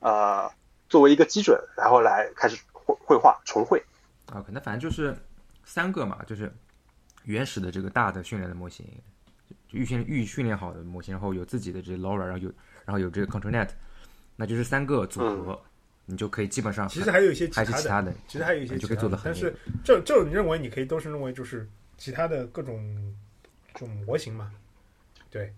[0.00, 0.50] 呃
[0.88, 3.82] 作为一个基准，然后来开始绘绘画重绘。
[4.26, 5.16] 啊，可能反正就是
[5.64, 6.52] 三个嘛，就是
[7.24, 8.86] 原始的这个大的训练的模型，
[9.70, 12.52] 预训预训练好的模型，然后有自己的这 LoRa，然后有
[12.84, 13.68] 然后有这个 ControlNet，
[14.36, 15.60] 那就是三个组合。
[16.10, 19.24] 你就可以基本上，其实还有一些还是其他的，其实还有一些就可以做的很。
[19.26, 21.68] 但是这这你认为你可以都是认为就是
[21.98, 23.14] 其他的各种
[23.74, 24.50] 这种模型嘛？
[25.30, 25.52] 对，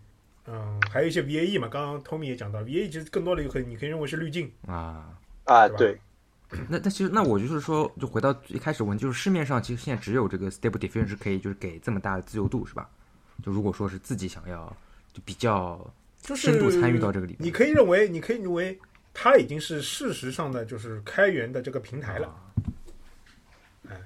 [0.49, 1.69] 嗯，还有一些 VAE 嘛。
[1.69, 5.97] 刚刚 Tommy 也讲到，VAE 其实更多的可你可以认为是滤镜啊啊对。
[6.69, 12.91] 那那其实那我就是说，就回到一开始问，就是市面上其实现在只有这个 Stable Diffusion 是可以就是给这么大的自由度是吧？
[13.41, 14.77] 就如果说是自己想要
[15.13, 15.89] 就比较
[16.35, 18.77] 深度参与到这个里面，你可以认为你可以认为。
[19.13, 22.53] 它已经是事实上的就是开源的这个平台了，
[23.89, 24.01] 哎，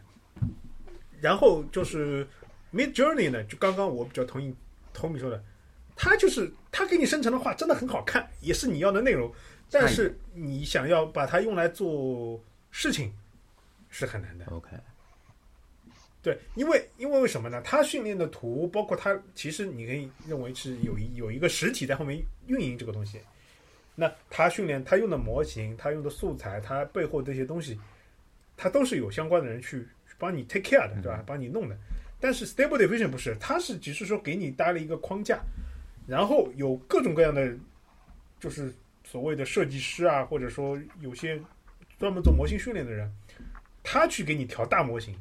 [1.20, 2.26] 然后就是
[2.72, 4.54] Mid Journey 呢，就刚刚我比较同意
[4.94, 5.44] Tommy 说的，
[5.94, 9.32] 它就是它给你生成的画真的很好看，也是你要的内容，
[9.70, 13.12] 但是你想要把它用来做事情
[13.90, 14.46] 是很难的。
[14.46, 14.70] OK，
[16.22, 17.60] 对，因为因为为什么呢？
[17.62, 23.20] 它训练的图，包括它，其实你可以认为是有一有一个实体在后面运营这个东西。
[23.96, 27.78] 那他训练他用的模型，他用的素材，他背后这些东西，
[28.56, 29.86] 他都是有相关的人去
[30.18, 31.22] 帮你 take care 的，对吧？
[31.24, 31.76] 帮你弄的。
[32.18, 35.38] 但是 Stable Diffusion 不是，它是只是说给你搭了一个框架，
[36.08, 37.54] 然后有各种各样的，
[38.40, 38.72] 就是
[39.04, 41.40] 所谓的设计师啊，或者说有些
[41.98, 43.08] 专门做模型训练的人，
[43.82, 45.14] 他去给你调大模型。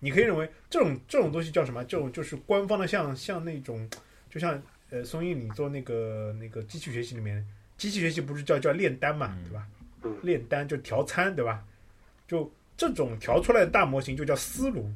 [0.00, 1.84] 你可以认为这种这种东西叫什么？
[1.84, 3.88] 这种就是官方的，像像那种，
[4.28, 4.60] 就像
[4.90, 7.46] 呃松英你做那个那个机器学习里面。
[7.76, 9.66] 机器学习不是叫叫炼丹嘛，对吧？
[10.22, 11.62] 炼丹就调参，对吧？
[12.28, 14.88] 就这种调出来的大模型就叫思炉，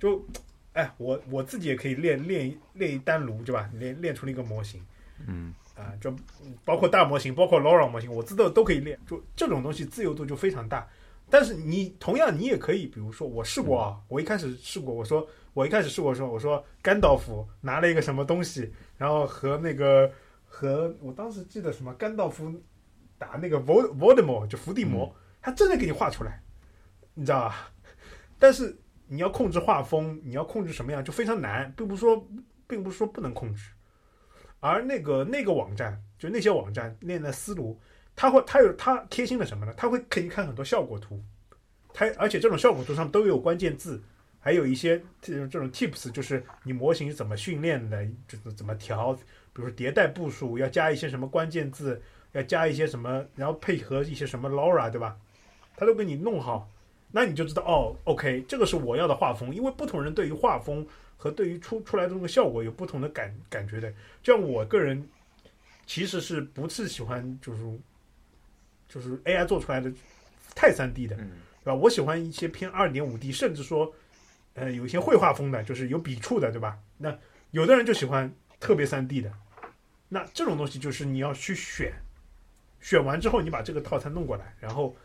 [0.00, 0.24] 就
[0.72, 3.70] 哎，我我自己也可以炼炼炼一丹炉，对吧？
[3.74, 4.80] 炼炼出了一个模型，
[5.26, 6.14] 嗯啊，就
[6.64, 8.98] 包括大模型，包括 LoRa 模型，我知道都可以练。
[9.06, 10.88] 就这种东西自由度就非常大。
[11.30, 20.10] 但是你同样你也可以，比如说我试过啊，我一开始试过，我说我一开始试过说，我说甘道夫拿了一个什么东西，然后和那个。
[20.48, 22.52] 和我当时记得什么甘道夫
[23.18, 26.42] 打那个 Vol Voldemort 就伏地魔，他真的给你画出来，
[27.14, 27.70] 你知道吧？
[28.40, 32.26] 但是你要控制画风，你要控制什么样就非常难，并不是说
[32.66, 33.70] 并不是说不能控制。
[34.60, 37.78] 而那个那个网站，就那些网站练的思路，
[38.16, 39.72] 他会他有他贴心的什么呢？
[39.76, 41.22] 他会给你看很多效果图，
[41.92, 44.02] 他而且这种效果图上都有关键字，
[44.40, 49.16] 还有一些这种这种 tips，就是你模型怎么训练的，就是怎么调。
[49.58, 55.16] 比如说迭代部署要加一些什么关键字，要加一些什么，然后配合一些什么 LoRa，对吧？
[55.76, 56.70] 他都给你弄好，
[57.10, 59.52] 那你就知道哦，OK，这个是我要的画风。
[59.52, 63.92] 因为不同人对于画风和对于出出来的那个效果有不同的感感觉的。
[64.22, 65.04] 就像我个人
[65.86, 67.78] 其实是不是喜欢就是
[68.88, 69.92] 就是 AI 做出来的
[70.54, 71.24] 太三 D 的，对
[71.64, 71.74] 吧？
[71.74, 73.92] 我喜欢一些偏二点五 D，甚至说
[74.54, 76.78] 呃有一些绘画风的，就是有笔触的，对吧？
[76.98, 77.18] 那
[77.50, 79.32] 有的人就喜欢特别三 D 的。
[80.08, 81.92] 那这种东西就是你要去选，
[82.80, 84.96] 选完之后你把这个套餐弄过来，然后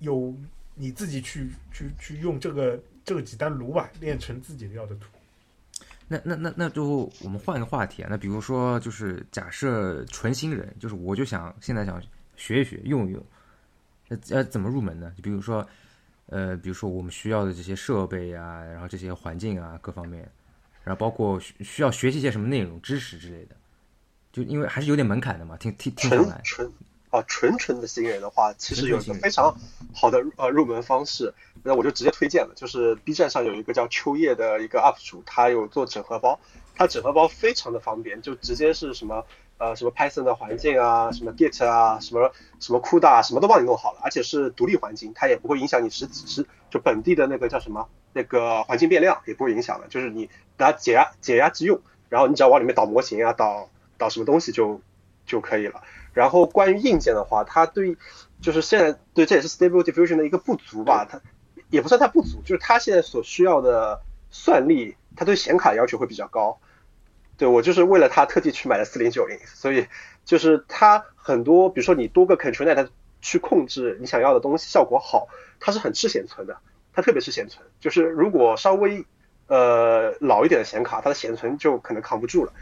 [0.00, 0.34] 有
[0.74, 5.06] 你自己去去去用这个这个几单炉吧，练成自己要的图。
[6.08, 12.02] 那那那那就我们换个话题啊，那比如说就是假设纯新人，就是我就想现在想
[12.36, 13.24] 学一学用一用，
[14.08, 15.12] 那要怎么入门呢？
[15.16, 15.66] 就比如说
[16.26, 20.28] 呃，比如说我们需要的这些设备啊，然后这些环境啊各方面，
[20.82, 23.56] 然后包括需需要学习一些什么内容知识之类的。
[24.34, 26.40] 就因为还是有点门槛的嘛，听听听上来。
[26.42, 26.72] 纯纯
[27.10, 29.56] 啊，纯纯的新人的话，其实有一个非常
[29.94, 36.40] 好的呃入门方式，那我就直接推荐了，就是 B 站上有一个叫秋叶的一个 UP 主，他有做整合包，
[36.74, 39.24] 他整合包非常的方便，就直接是什么
[39.58, 53.70] 呃什么 Python 的环境啊，什么 Git 啊，什么什么 CUDA 什么都帮你弄好了，而且是独立环境，它也不会影响你实实就本地的那个叫什么那个环境变量也不会影响的，就是你拿解压解压即用，然后你只要往里面导模型啊导。
[54.04, 54.80] 导什么东西就
[55.26, 55.82] 就可以了。
[56.12, 57.96] 然后关于硬件的话，它对
[58.40, 61.06] 就是现在对这也是 Stable Diffusion 的一个不足吧。
[61.10, 61.20] 它
[61.70, 66.60] 也不算它不足，就是它现在所需要的算力，它对显卡要求会比较高。
[67.36, 69.86] 对我就是为了它特地去买了四零九零，所以
[70.24, 72.88] 就是它很多，比如说你多个 Control Net
[73.20, 75.26] 去控制你想要的东西，效果好，
[75.58, 76.58] 它是很吃显存的。
[76.92, 79.04] 它特别是显存，就是如果稍微
[79.48, 82.52] 呃老一点的显卡，它的显存就可能扛不住了，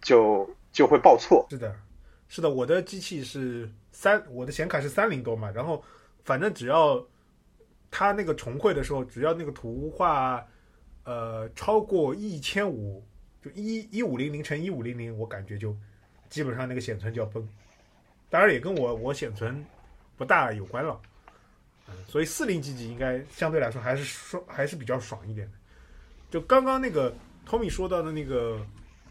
[0.00, 1.46] 就就会报错。
[1.50, 1.76] 是的，
[2.28, 5.84] 是的，我的机器是三，我的显卡是三零多嘛，然后
[6.24, 7.04] 反正只要
[7.90, 10.44] 它那个重绘的时候，只要那个图画
[11.04, 13.04] 呃超过一千五，
[13.42, 15.76] 就一一五零零乘一五零零，我感觉就
[16.30, 17.46] 基本上那个显存就要崩。
[18.30, 19.62] 当然也跟我我显存
[20.16, 20.98] 不大有关了，
[21.86, 25.52] 嗯，所以四零 G 应该相对来说还是爽，还是比较爽一点的。
[26.30, 27.14] 就刚刚那个
[27.46, 28.64] Tommy 说到的那个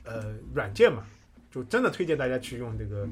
[0.04, 1.06] 呃软件嘛，
[1.52, 3.08] 就真的推荐大家去用这个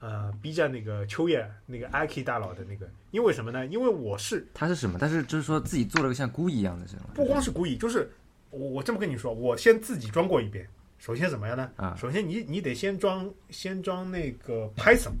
[0.00, 3.66] 呃 B 站那个秋叶那个 IK 大佬的那个，因为什么呢？
[3.66, 4.98] 因为我是他是什么？
[5.00, 7.02] 但是就是说自己做了个像孤一样的是吗？
[7.14, 8.10] 不光是故意，就是
[8.50, 10.66] 我我这么跟你说，我先自己装过一遍。
[10.98, 11.70] 首先怎么样呢？
[11.76, 15.12] 啊首先你你得先装先装那个 Python，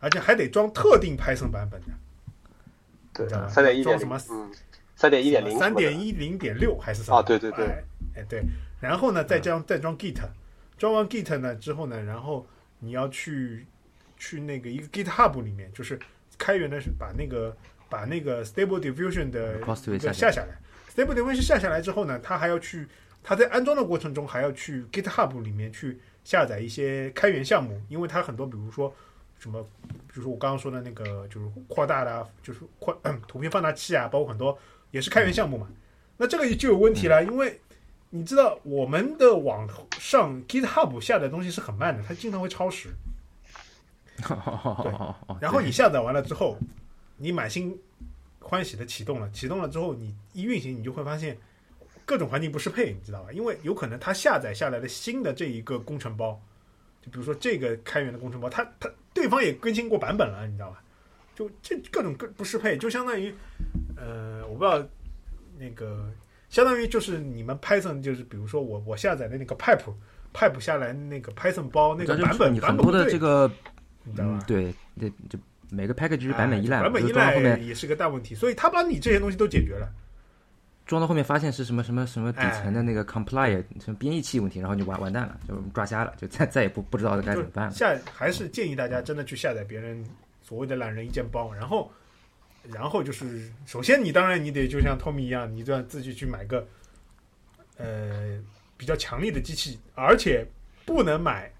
[0.00, 1.88] 而且还得装特定 Python 版本的，
[3.12, 4.50] 对三点一点装什么嗯，
[4.96, 7.18] 三点一点零，三点一零点六还是什么？
[7.18, 7.84] 啊对对对哎
[8.16, 8.42] 哎对，
[8.80, 10.18] 然后呢再装再装 Git，
[10.78, 12.46] 装完 Git 呢之后呢，然后
[12.78, 13.66] 你要去
[14.16, 15.98] 去那个一个 GitHub 里面，就是
[16.38, 17.56] 开源的是把那个
[17.88, 19.60] 把那个 Stable Diffusion 的
[19.98, 20.58] 下下下来
[20.94, 22.86] ，Stable Diffusion 下下来之后呢，它还要去
[23.22, 28.94] 它在安装的过程中还要去 GitHub 里面去下载一些开源项目，因为它很多比如说
[29.38, 32.92] 什么，比如说我刚刚说的那个就是扩大的啊，就是扩、
[33.26, 34.58] 图片放大器啊，包括很多
[34.90, 35.68] 也是开源项目嘛。
[36.16, 37.60] 那这个就有问题了，因为
[38.10, 39.68] 你知道我们的网
[39.98, 42.88] 上 GitHub 下载东西是很慢的，它经常会超时。
[44.16, 44.26] 对
[45.40, 46.56] 然后你下载完了之后，
[47.16, 47.78] 你满心
[48.40, 51.38] 欢喜的启动了，启动了之后，你一运行，你就会发现
[52.04, 53.32] 各种环境不适配，你知道吧？
[53.32, 56.40] 因为有可能它下载下来的新的这一个工程包，
[57.02, 60.82] 就比如说这个开源的工程包，它它对方也更新过版本了，你知道吧？
[61.36, 63.32] 就这各种各不适配，就相当于
[63.96, 64.84] 呃，我不知道
[65.56, 66.10] 那个
[66.48, 69.92] 相当于就是你们 Python 就是比如说我我下载的那个 pipe
[70.32, 73.50] pipe 下来那个 Python 包那个版本你很多版本不对的这个
[74.04, 74.44] 你知道吧嗯？
[74.46, 75.38] 对对就
[75.70, 79.86] 每个 package 是版本依赖版本依赖后面也是个大问题，所以他把你这些东西都解决了。
[80.86, 87.72] 装到后面发现是什么什么什么底哎层的那个 compile 什么编译器问题，然后就完完蛋了，就抓瞎了，就再再也不 不知道该怎么办了。
[87.72, 90.02] 下还是建议大家真的去下载别人
[90.40, 91.92] 所谓的懒人一键包，然后，
[92.72, 96.66] 然后就是首先你当然你得就像 Tommy 一样，你就要自己去买个
[97.76, 98.38] 呃
[98.76, 100.46] 比较强力的机器，而且
[100.84, 101.52] 不能买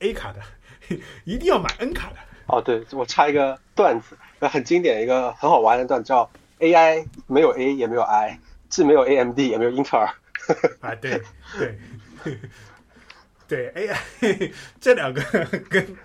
[0.00, 0.40] A 卡的，
[1.24, 2.16] 一定要买 N 卡的。
[2.46, 8.38] 哦，对，我插一个段子，呃很经典一个很好玩的段子，叫 AI 没有 A 也没有 I，
[8.68, 10.06] 既没有 AMD 也没有英特尔。
[10.80, 11.20] 啊，对
[11.58, 11.76] 对
[13.48, 15.20] 对，AI 这两个
[15.68, 15.96] 跟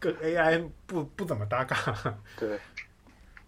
[0.00, 1.76] 跟 AI 不不怎么搭嘎。
[2.36, 2.58] 对，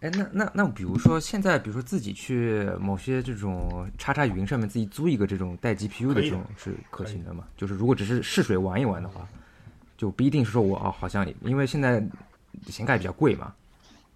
[0.01, 7.49] 哎，那那那比如说现在，比如说自己去某些这种叉叉云上面自己租一个这种带 GPU 的这种是可行的吗？
[7.57, 9.27] 就是如果只是试水玩一玩的话，
[9.97, 12.05] 就不一定是说我哦，好像因为现在
[12.67, 13.55] 显卡也比较贵嘛，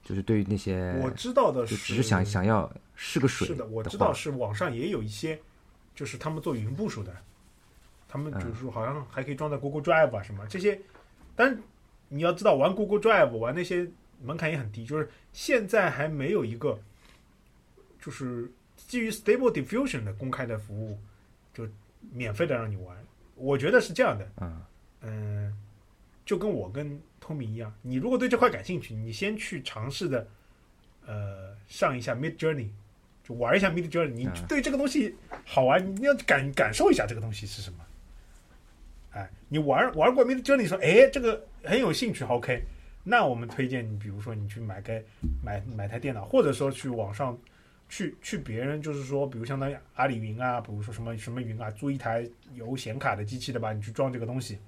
[0.04, 5.40] 就是对于那些我知道的，是只是想想要试个水是的，我知道是网上也有一些，
[5.94, 7.16] 就是他们做云部署的，
[8.06, 10.78] 他们嗯就是说好像还可以装在 Google Drive 啊什么这些，
[11.34, 11.58] 但
[12.08, 13.88] 你要知道玩 Google Drive 玩那些
[14.22, 16.78] 门槛也很低，就是现在还没有一个
[18.00, 20.98] 就是基于 Stable Diffusion 的公开的服务，
[21.54, 21.68] 就
[22.12, 22.96] 免费的让你玩。
[23.34, 24.62] 我觉得是这样的，嗯
[25.02, 25.56] 嗯，
[26.26, 30.26] 就跟我跟 Tommy 一样，你如果对这块感兴趣，你先去尝试的，
[31.06, 32.68] 呃，上一下 Mid Journey，
[33.24, 35.14] 就玩一下 Mid Journey，你嗯对这个东西
[35.46, 37.78] 好玩，你要感感受一下这个东西是什么。
[39.12, 42.62] 哎，你玩玩过 Mid Journey，说哎这个很有兴趣，OK，
[43.02, 45.02] 那我们推荐你，比如说你去买个
[45.42, 47.36] 买买台电脑，或者说去网上
[47.88, 54.58] 去去别人就是说，比如相当于阿里云啊，比如说什么什么云啊，租一台有显卡的机器的吧，你去装这个东西，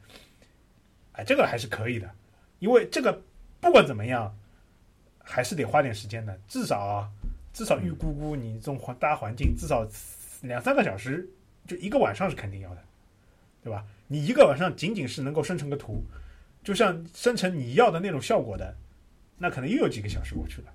[1.12, 2.10] 哎，这个还是可以的，
[2.58, 3.22] 因为这个
[3.60, 4.34] 不管怎么样，
[5.22, 7.08] 还是得花点时间的，至少啊，
[7.52, 9.86] 至少预估估你这种环大环境，至少
[10.40, 11.28] 两三个小时，
[11.66, 12.82] 就一个晚上是肯定要的，
[13.62, 13.84] 对吧？
[14.08, 16.02] 你一个晚上仅仅是能够生成个图，
[16.62, 18.76] 就像生成你要的那种效果的，
[19.36, 20.68] 那可能又有几个小时过去了，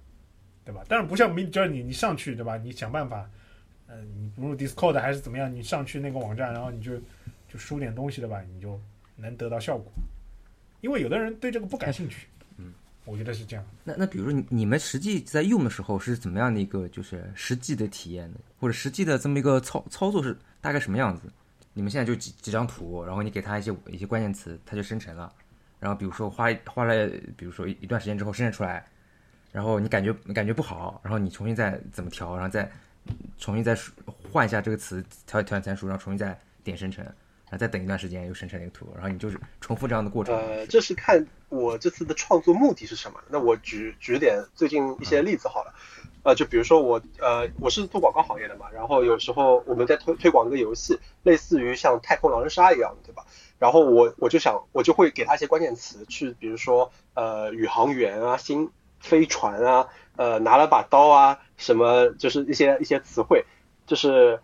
[0.65, 0.83] 对吧？
[0.87, 2.57] 但是不像 Mid Journey，你上去对吧？
[2.57, 3.29] 你想办法，
[3.87, 6.97] 呃，你不入 Discord 还是怎么样，你上去那个网站，然后你就
[7.47, 8.41] 就输点东西对吧？
[8.53, 8.79] 你就
[9.15, 9.91] 能得到效果。
[10.81, 12.73] 因为有的人对这个不感兴趣，嗯，
[13.05, 13.65] 我觉得是这样。
[13.83, 18.37] 那那比如说你你们实际在用的时候是怎么样的一个就是实际的体验呢？
[18.59, 21.23] 或者实际的这么一个操操作是大概什么样子？
[21.73, 25.31] 你们现在就几几张图，然后你给它一些一些关键词，它就生成了。
[25.79, 28.85] 然后比如说花花了，比如说一一段时间之后生成出来，
[29.51, 32.69] 然后你感觉你感觉不好，然后你重新再怎么调，然后再
[33.37, 33.77] 重新再
[34.31, 40.35] 换一下这个词调调参数，然后重新再点生成，然后再等一段时间又生成一个图，然后你就是重复这样的过程。
[40.35, 43.19] 呃，这是看我这次的创作目的是什么。
[43.29, 45.73] 那我举举点最近一些例子好了。
[46.23, 53.25] 呃，就比如说我呃我是做广告行业的嘛，然后有时候我们在推推广一个游戏，类似于像太空狼人杀一样，对吧？
[53.59, 63.45] 然后我我就想我就会给他一些关键词，去比如说呃宇航员啊、新飞船啊、呃拿了把刀啊，什么就是一些一些词汇，
[63.85, 64.39] 就是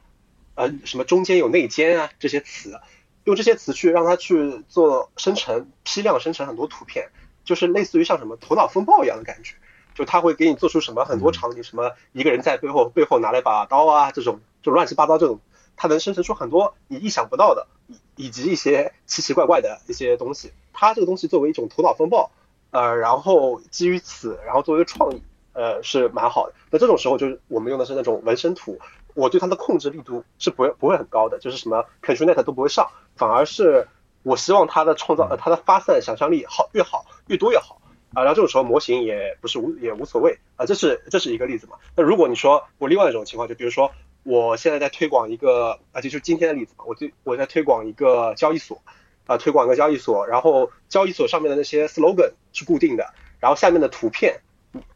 [0.56, 2.80] 呃什么中间有内奸啊这些词，
[3.23, 7.10] 用这些词去让他去做生成批量生成很多图片，
[7.43, 9.56] 就是类似于像什么头脑风暴一样的感觉。
[9.95, 15.39] 就他会给你做出什么很多场景，什么一个人在背后背后拿了把刀啊，这种就乱七八糟这种，
[15.76, 20.52] 他能生成出很多你意想不到的，以以及一些奇奇怪怪的一些东西。
[20.72, 22.32] 它这个东西作为一种头脑风暴，
[22.72, 25.22] 呃，然后基于此，然后作为一个创意，
[25.54, 26.54] 呃，是蛮好的。
[26.72, 28.80] 那这种时候就是我们用的是那种纹身图，
[29.14, 33.88] 我对它的控制力度是不会不会很高的，就是什么 ControlNet 都不会上，反而是
[34.24, 37.80] 我希望它的创造，呃，它的发散想象力好越好越多越好。
[38.16, 41.78] 啊，然后这种时候模型也不是无也无所谓啊，这是这是一个例子嘛。
[41.96, 43.92] 那如果你说我另外一种情况，就比如说
[44.24, 48.82] 我现在在推广一个啊，就是今天的例子嘛，我推我在推广一个交易所
[49.26, 54.42] 啊，推广一个交易所，然后交易所上面的那些 slogan 是固定的，然后下面的图片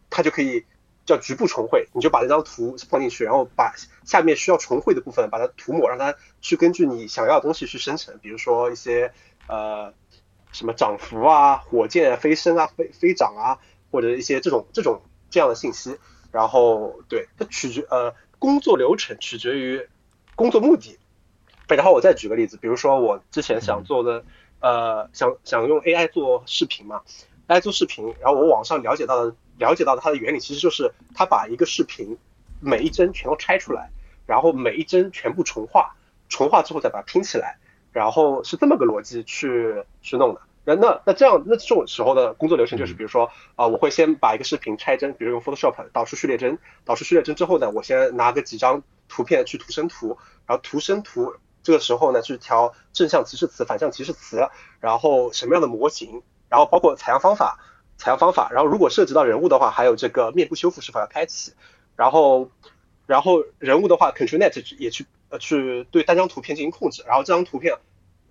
[0.10, 0.66] 它就可以
[1.06, 3.74] 叫局部重绘，你就把那张图放进去，然后把
[4.06, 9.12] 下面需要重绘的部分把它涂抹，让它去根据你想要的东西去生成，比如说一些
[9.48, 9.94] 呃。
[10.54, 13.60] 什么涨幅啊，火箭飞升啊，飞飞涨啊，
[13.92, 16.00] 或者一些这种这种这样的信息，
[16.32, 19.88] 然后对它取决呃工作流程取决于
[20.36, 20.98] 工作目的，
[21.68, 24.24] 然后我再举个例子，比如说我之前想做的
[24.60, 27.02] 呃想想用 AI 做视频嘛
[27.48, 32.18] ，AI 做视频，然后我网上了解到的了解到的它的原理其实就是它把一个视频
[32.60, 33.90] 每一帧全都拆出来，
[34.26, 35.96] 然后每一帧全部重画，
[36.30, 37.58] 重画之后再把它拼起来。
[37.94, 54.50] 然后是这么个逻辑去去弄的，那那那这样那这种时候的工作流程就是，比如说啊，我会先把一个视频拆帧，比如用 Photoshop 导出序列帧，导出序列帧之后呢，我先拿个几张图片去图生图，然后图生图这个时候呢去调正向提示词、反向提示词，
[54.82, 57.60] 然后什么样的模型，然后包括采样方法、
[57.98, 61.54] 采样方法，然后如果涉及到人物的话，还有这个面部修复是否要开启，
[61.96, 62.52] 然后
[63.06, 67.78] 然后人物的话，ControlNet 也去呃去对单张图片进行控制，然后这张图片。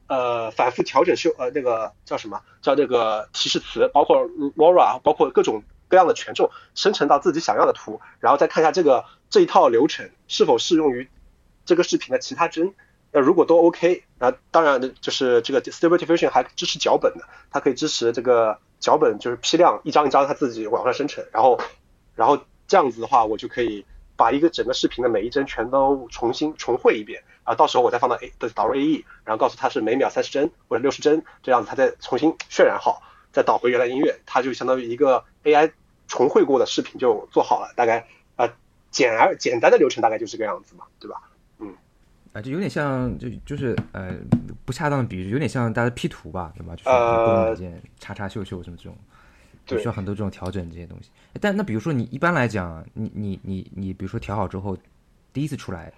[0.09, 4.25] 呃，反复调整修呃那个叫什么叫这个提示词，包括
[4.57, 11.09] LoRa，包括各种各样的权重，生成到自己想要的图，然后再看一下这个这一套流程是否适用于
[11.65, 12.73] 这个视频的其他帧。
[13.13, 21.59] 那如果都 OK，那当然就是这个 Stable Diffusion 还支持脚本的，它可以支持这个脚本就是批量一张一张它自己往上生成，然后
[22.15, 22.39] 然后
[22.69, 27.23] 这样子的话，我就可以把一个整个视频的每一帧全都重新重绘一遍。
[27.47, 33.01] 啊，到时候我再放到 A 的导入 AE，然后告诉它是每秒三十帧或者六十帧这样子，它再重新渲染好，
[33.33, 35.71] 再导回原来音乐，它就相当于一个 AI
[36.09, 37.73] 重绘过的视频就做好了。
[37.77, 38.05] 大概
[38.35, 38.53] 啊
[38.91, 41.23] 简而简单的流程大概就是这个样子嘛，对吧？
[41.61, 41.73] 嗯，
[42.33, 44.13] 啊，就有点像就就是呃
[44.65, 46.75] 不恰当的比喻，有点像大家 P 图吧，对吧？
[46.75, 48.99] 就是功能软件叉叉秀秀什么这种，
[49.65, 51.11] 就需要很多这种调整这些东西。
[51.41, 54.77] 但那比如说你一般来讲，你你你你比如说调好之后，
[55.33, 55.93] 第一次出来。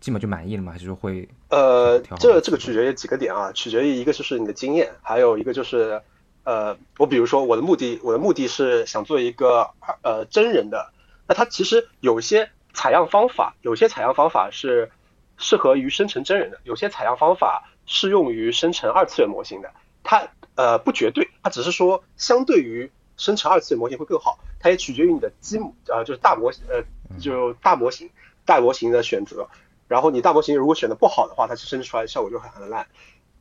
[0.00, 0.72] 基本就满意了吗？
[0.72, 1.28] 还是说会？
[1.48, 6.00] 呃，这这个取决于几个点啊，取决于一个就是你的经验，还有一个就是，
[6.44, 9.70] 呃，我比如说我的目的，我的目的是想做一个
[10.02, 10.92] 呃真人的，
[11.26, 14.90] 那它其实有些采样方法，有些采样方法是
[15.38, 19.72] 适合于生成真人的，有些采样方法适用于生成二次元模型的，
[20.04, 26.84] 它呃不绝对，它只是说相对于生成二次元模型会更好，它也取决于你的基呃就是大模呃
[27.18, 28.10] 就大模型
[28.44, 29.48] 大模型的选择。
[29.88, 32.86] 然后你大模型如果选的不好的话，它生成出来效果就会很烂。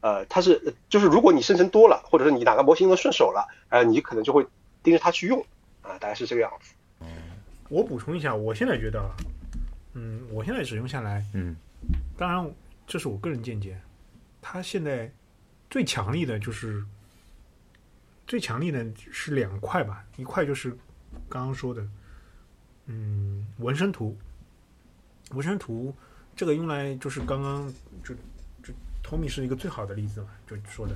[0.01, 4.45] 呃，它是就是如果你生成多了，或者是你哪个模型都顺手了，呃，你可能就会
[4.83, 5.43] 盯着它去用
[5.81, 6.75] 啊，大概是这个样子。
[7.69, 9.03] 我补充一下，我现在觉得，
[9.93, 11.55] 嗯，我现在使用下来，嗯，
[12.15, 12.53] 当然
[12.85, 13.81] 这是我个人见解，
[14.39, 15.11] 它现在
[15.67, 16.85] 最强力的就是
[18.27, 20.69] 最强力的是两块吧，一块就是
[21.27, 21.83] 刚刚说的，
[22.85, 24.15] 嗯，纹身图，
[25.31, 25.91] 纹身图。
[26.35, 27.73] 这个用来就是刚刚
[28.03, 28.13] 就
[28.61, 28.73] 就
[29.03, 30.95] Tommy 是一个最好的例子嘛，就说的，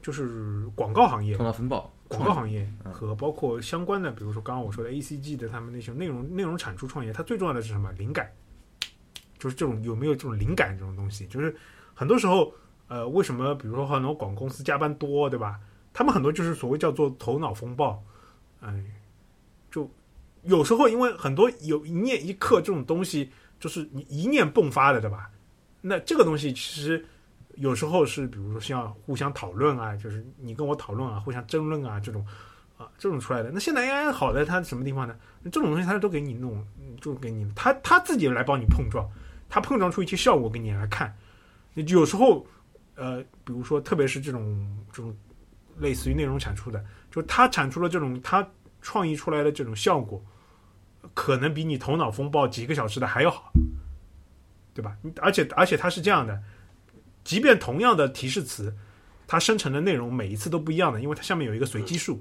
[0.00, 7.92] 就是广告行业，广告行业和包括相关的，比如说刚刚我说的 ACG 的他们那些内容内容产出创业，它最重要的是什么？
[7.92, 8.32] 灵感，
[9.38, 11.26] 就是这种有没有这种灵感这种东西？
[11.26, 11.54] 就是
[11.92, 12.52] 很多时候，
[12.88, 15.60] 呃，为什么比如说很多广告公司加班多，对吧？
[15.92, 18.02] 他们很多就是所谓叫做头脑风暴，
[18.60, 18.82] 哎，
[19.70, 19.90] 就
[20.44, 23.30] 有时候因为很多有念一刻这种东西。
[23.62, 25.30] 就是你一念迸发的，对吧？
[25.80, 27.04] 那这个东西其实
[27.54, 32.26] 有时候是，比如说像互相讨论啊，就是你跟我讨论啊，互相争论啊，这种
[32.76, 33.52] 啊这种出来的。
[33.52, 35.14] 那现在 AI 好的它什么地方呢？
[35.44, 36.66] 这种东西它都给你弄，
[37.00, 39.08] 就给你，它它自己来帮你碰撞，
[39.48, 41.16] 它碰撞出一些效果给你来看。
[41.72, 42.44] 那有时候，
[42.96, 45.16] 呃，比如说特别是这种这种
[45.78, 48.44] 类似于内容产出的，就它产出了这种它
[48.80, 50.20] 创意出来的这种效果，
[51.14, 53.52] 可能比你头脑风暴几个小时的还要好。
[54.74, 54.96] 对吧？
[55.20, 56.42] 而且而且它是这样的，
[57.24, 58.74] 即便同样的提示词，
[59.26, 62.18] 它生成的内容每一次都不一样的，因为它下面有一个随机数。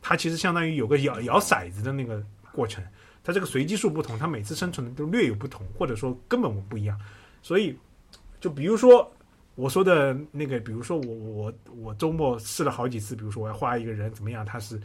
[0.00, 2.82] 它其实相当于有个摇摇骰子的那个过程，
[3.22, 6.98] 它这个随机数不同，它每次生成的都略有不同，或者说根本不一样。
[7.42, 7.78] 所以，
[8.40, 9.12] 就比如说
[9.54, 14.80] 我说的那个，比如说我我我周末试了好几次，比如说我要画一个人怎么样，他是，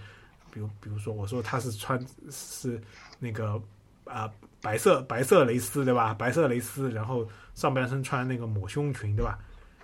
[0.51, 2.81] 比如比如说我说他是穿是
[3.19, 3.61] 那个
[4.05, 4.31] 啊。
[4.61, 6.13] 白色白色蕾丝对吧？
[6.13, 7.25] 白色蕾丝，然后
[7.55, 9.39] 上半身穿那个抹胸裙对吧？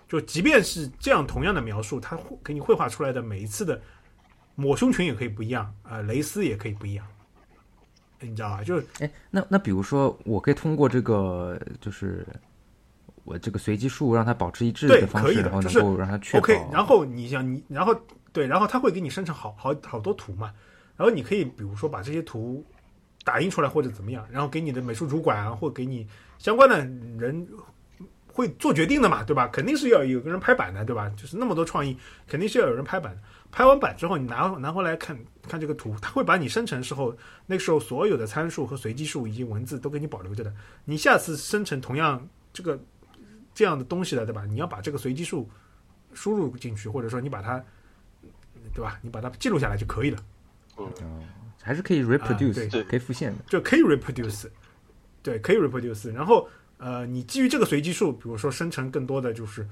[0.05, 3.82] 就即便是这样同样的描述，它给你绘画出来的每一次的
[4.53, 7.07] 抹胸裙也可以不一样啊，蕾丝也可以不一样，
[8.20, 8.61] 你知道吧？
[8.66, 12.28] 就是哎，那那比如说，我可以通过这个就是
[13.24, 16.59] 我这个随机数让它保持一致的方式，然后能够让它确 OK。
[16.70, 17.95] 然后你想你，然后
[18.36, 20.54] 对，然后它会给你生成好好好多图嘛，
[20.96, 22.64] 然后你可以比如说把这些图。
[23.26, 26.08] 打印出来或者怎么样，然后给你的美术主管啊，或给你
[26.38, 26.78] 相关的
[27.20, 27.48] 人
[28.32, 29.48] 会做决定的嘛，对吧？
[29.48, 31.12] 肯定是要有个人拍板的，对吧？
[31.18, 33.20] 就是那么多创意，肯定是要有人拍板。
[33.52, 35.18] 拍完板之后，你拿拿回来看
[35.48, 37.18] 看这个图，他会把你生成时候
[37.48, 40.54] 那个时候所有的参数和随机数以及文字都给你保留着的。
[40.84, 42.24] 你下次生成同样
[42.54, 42.80] 这个
[43.56, 44.46] 这样的东西了，对吧？
[44.46, 45.50] 你要把这个随机数
[46.14, 47.64] 输入进去，或者说你把它，
[48.76, 49.00] 对吧？
[49.02, 50.20] 你把它记录下来就可以了。
[50.78, 50.88] 嗯。
[51.64, 54.48] 还是可以 reproduce，对，可以复现的，就可以 reproduce，
[55.24, 56.14] 对，可以 reproduce。
[56.14, 56.48] 然后，
[56.78, 59.68] 呃，你基于这个随机数，比如说生成更多的就是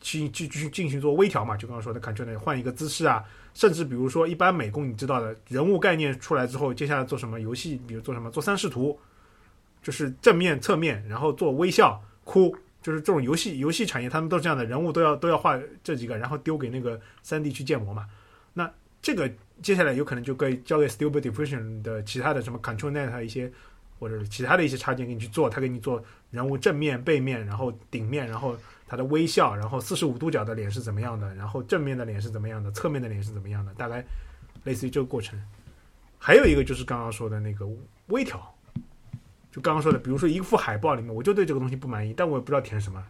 [0.00, 3.24] 去去去进行做微调嘛，就刚刚说的 Ctrl 换一个姿势啊，
[3.54, 8.96] 甚至比如说一般美工你知道的人物概念出来之后，接下来做什么游戏，比如做什么做三视图，
[9.82, 18.12] 就是正面、侧面，然后做微笑、哭，就是这种游戏游戏产业他们都是这样的，人物都要都要画这几个，然后丢给那个三 D 去建模嘛，那
[19.02, 19.30] 这个。
[19.60, 23.48] 接下来有可能就可以交给 Stable Diffusion 的其他的什么 Control Net 一些，
[23.96, 28.56] 或者是其他的一些插件给你去做，他给你做人物正面、背面，然后顶面，然后
[28.88, 34.04] 他的微笑，然后四十五度角的脸是怎么样的，然后正面的脸是怎么样的，侧面的脸是怎么样的，大概
[34.64, 35.40] 类似于这个过程。
[36.18, 37.64] 还有一个就是刚刚说的那个
[38.08, 38.52] 微调，
[39.52, 43.00] 就刚刚说的，比如说一幅海报里面，我就对这个东西不满意，但我也不知道填什么，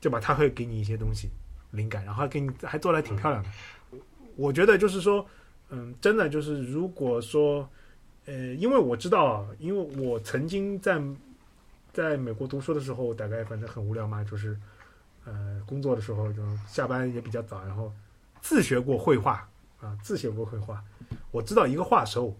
[0.00, 0.18] 对吧？
[0.18, 1.28] 他会给你一些东西
[1.72, 3.50] 灵感，然后给你还做的挺漂亮的。
[4.38, 5.26] 我觉得就是说。
[5.70, 7.68] 嗯，真的就是，如果说，
[8.24, 10.98] 呃，因为我知道，因为我曾经在
[11.92, 14.58] 在美国读书的时候，大概反正很无聊嘛，就是，
[15.26, 17.92] 呃，工作的时候就下班也比较早，然后
[18.40, 19.46] 自学过绘画
[19.78, 20.82] 啊，自学过绘画。
[21.32, 22.34] 我知道一个画手，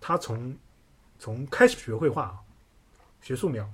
[0.00, 0.56] 他从
[1.18, 2.38] 从开始学绘画啊，
[3.20, 3.68] 学素描，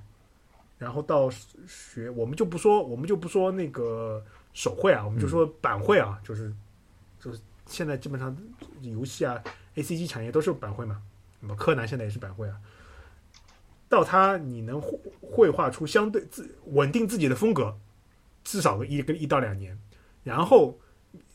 [0.79, 1.29] 然后到
[1.69, 6.51] 学，我们就不说，我们就不说那个手绘啊，我们就说板绘啊，就是
[7.21, 7.39] 就是。
[7.67, 8.37] 现在基本上
[8.81, 9.43] 游戏啊
[9.75, 11.03] ，A C G 产业都是板绘嘛。
[11.41, 12.57] 那么柯南现在也是板绘啊。
[13.89, 17.79] 到他你能绘绘画出相对自稳定自己的风格，
[18.43, 19.79] 至少个一个一到两年。
[20.25, 20.79] 然后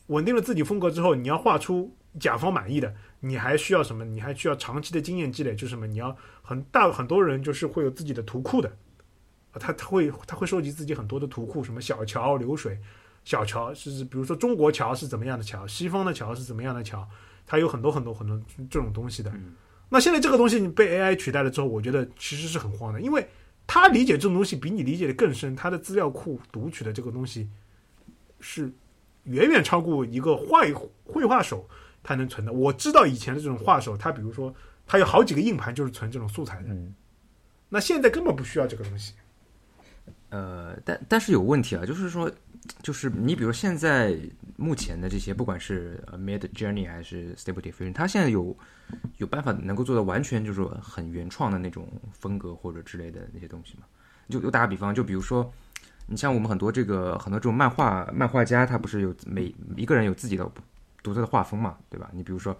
[0.08, 4.04] 稳定了自己风格之后，你要画出甲方满意的，你还需要什么？
[4.04, 5.86] 你还需要长期的经验积累，就是什么？
[5.86, 8.70] 你要很大很多人就是会有自己的图库的，
[9.54, 12.78] 他他会他会收集自己很多的图库，什么小桥流水。
[13.24, 17.08] 小桥是，比如说中国桥是怎么样的桥，西方的桥是怎么样的桥，
[17.46, 19.32] 它有很多很多很多这种东西的。
[19.88, 23.28] 那现在这个东西你被 AI 取代了之后，我觉得其实是很慌的，因为
[23.66, 27.48] 他理解这种东西比你理解的更深，他的资料库读取的这个东西
[28.40, 28.72] 是
[29.24, 30.62] 远远超过一个画
[31.04, 31.68] 绘画手
[32.02, 32.52] 他能存的。
[32.52, 34.52] 我知道以前的这种画手，他比如说
[34.84, 36.76] 他有好几个硬盘就是存这种素材的，
[37.68, 39.14] 那现在根本不需要这个东西。
[40.30, 42.28] 呃，但但是有问题啊，就是说。
[42.80, 44.16] 就是你比如现在
[44.56, 48.56] 目前的这些，不管是 Mid Journey 还是 Stable Diffusion，它现在有
[49.16, 53.84] 有办法能够做到完全就是很原创的那种风格或者之类的那些东西吗？
[54.28, 55.52] 就就打个比方，就比如说
[56.06, 60.48] 你像我们很多这个很多这种漫画漫画家，他不是有每一个人有自己的
[61.02, 62.08] 独特的画风嘛，对吧？
[62.12, 62.56] 你比如说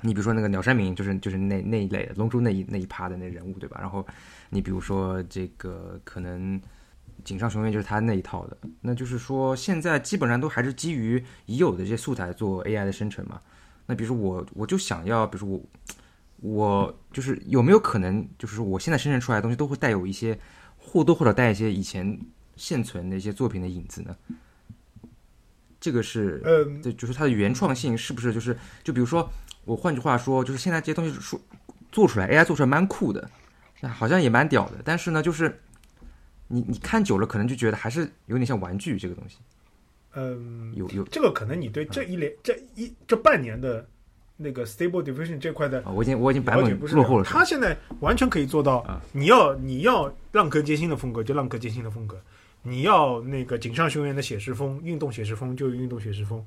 [0.00, 3.78] 你比如说那个鸟山明，就是就是那那一类的龙珠那一那一趴的那人物，对吧？
[3.80, 4.04] 然后
[4.50, 6.60] 你比如说这个可能。
[7.22, 13.40] 井上雄彦就是他那一套的，那就是说现在基本上都还是基于已有的这些素材做 AI 的生成嘛。
[13.86, 15.62] 那比如说我我就想要，比如说我
[16.40, 20.38] 我就是有没有可能，就是说我现在生成出来的东西都会带有一些
[20.76, 22.18] 或多或少带一些以前
[22.56, 24.16] 现存的一些作品的影子呢？
[25.80, 29.30] 这个是，嗯对，就是它的原创性是不是就是，就比如说
[29.66, 31.38] 我换句话说，就是现在这些东西说
[31.92, 33.30] 做出来，AI 做出来蛮酷的，
[33.82, 35.60] 好像也蛮屌的，但是呢，就是
[36.48, 39.38] 你你看久了，可能就觉得还是有点像玩具这个东西，
[40.14, 43.86] 嗯，有有这个可能你对这一连这一这半年的
[44.36, 52.20] 那个 Stable Diffusion 这块的啊，我已经我已经版本了解不是落后了，他现在完全可以做到啊，你要你要浪客剑心的风格就浪客剑心的风格，
[52.62, 56.44] 你要那个井上雄彦的写实风、运动写实风就运动写实风，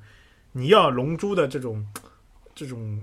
[0.51, 1.85] 你要龙珠的这种
[2.53, 3.01] 这种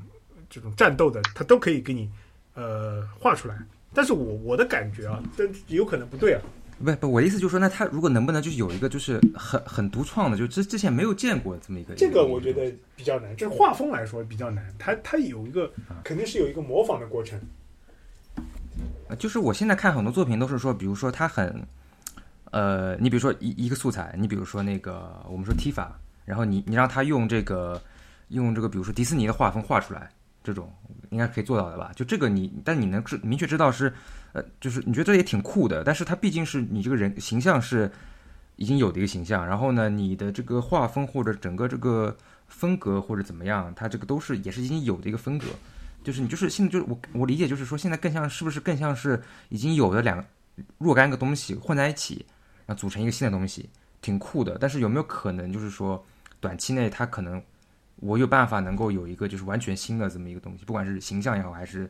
[0.49, 2.09] 这种战斗的，他都可以给你
[2.55, 3.59] 呃画出来。
[3.93, 6.43] 但是我我的感觉啊，但有可能不对啊。
[6.83, 15.71] 不不，我的意思就是说，那他如果能不能就是有一个就是很很独创的，就之之前没有见过这么一个，这个个我觉得比较难，就是画风来说比较难，他他有一个
[16.03, 17.41] 肯定是有一个模仿的过程。
[19.09, 21.63] 啊就是我现在看很多作品都是说，比如说他很，
[22.51, 25.89] 呃，你比如说一一个素材，你比如说那个我们说 Tifa，
[26.25, 27.81] 然后你你让他用这个
[28.29, 30.11] 用这个比如说迪士尼的画风画出来，
[30.43, 30.73] 这种
[31.11, 31.93] 应该可以做到的吧？
[31.95, 33.93] 就这个你，但你能知明确知道是，
[34.35, 37.91] 呃，就是你觉得这也挺酷的，但是它毕竟是你这个人形象是
[38.57, 42.17] 已经有的一个形象，然后呢，你的这个画风或者整个这个
[42.49, 45.47] 风格或者怎么样，它这个都是也是已经有的一个风格。
[46.03, 50.23] 就是你就是现在就是我我理解就是说现在更像是不是更像是已经有的两
[50.79, 52.27] 若干个东西混在一起，
[52.67, 53.71] 然后组成一个新的东西，
[54.03, 54.59] 挺酷的。
[54.61, 56.05] 但是有没有可能就是说
[56.41, 57.41] 短期内它可能
[57.97, 61.85] 我有办法能够有一个就是完全新的这么一个东西，不管是形象也好还是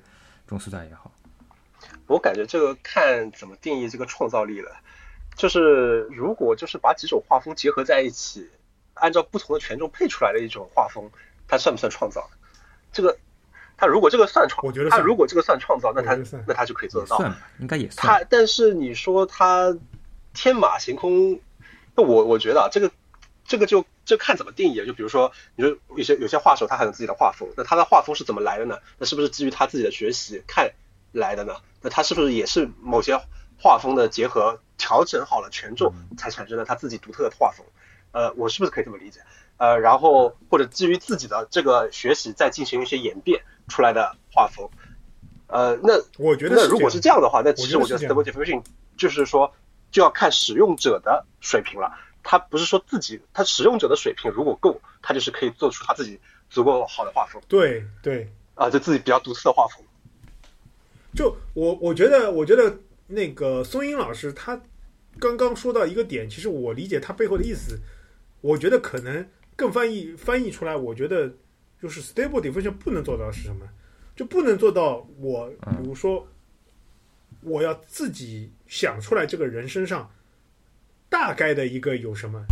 [0.46, 1.10] 这种素材也好。
[2.06, 4.70] 我感觉这个看怎么定义这个创造力了。
[5.36, 8.48] 就是如果就是把几种画风结合在一起，
[8.94, 11.10] 按照不同的权重配出来的一种画风，
[11.48, 12.30] 它算不算创造？
[12.92, 13.18] 这个，
[13.76, 17.16] 它如果这个算创，我觉得算它如果这个算创造，那它那它就可以做得到。
[17.16, 18.06] 算，应该也算。
[18.06, 19.76] 它，但是你说它
[20.32, 21.40] 天马行空，
[21.96, 22.88] 那我我觉得啊，这个
[23.44, 24.86] 这个就这看怎么定义。
[24.86, 28.78] 就比如说，你说有些有些画手他很有自己的画风，那他的画风是怎么来的呢？
[28.98, 30.72] 那是不是基于他自己的学习看
[31.14, 31.54] 来的呢？
[31.80, 33.18] 那他是不是也是某些
[33.58, 37.64] 画风的结合调整好了权重，才产生了他自己独特的画风？
[38.12, 39.20] 呃，我是不是可以这么理解？
[39.56, 44.68] 呃，然后或者基于自己的这个学习再进行一些演变出来的画风？
[45.46, 48.62] 呃，那我觉得那如果是这样的话，那其实我觉得 Stable Diffusion
[48.96, 49.54] 就是说
[49.90, 51.96] 就要看使用者的水平了。
[52.26, 59.84] 他不是说自己，他使用者的水平如果够，他就是可以做出他自己足够好的画风对对，啊，就自己比较独特的画风。
[61.14, 64.60] 就我我觉得，我觉得那个松英老师他
[65.18, 67.78] 刚刚说到一个点，其实我理解他背后的意思，
[68.40, 71.32] 我觉得可能更翻译翻译出来，我觉得
[71.80, 73.68] 就是 stable diffusion 不能做到是什么？
[74.16, 76.26] 就不能做到我比如说
[77.42, 80.10] 我要自己想出来这个人身上
[81.08, 82.44] 大概的一个有什么？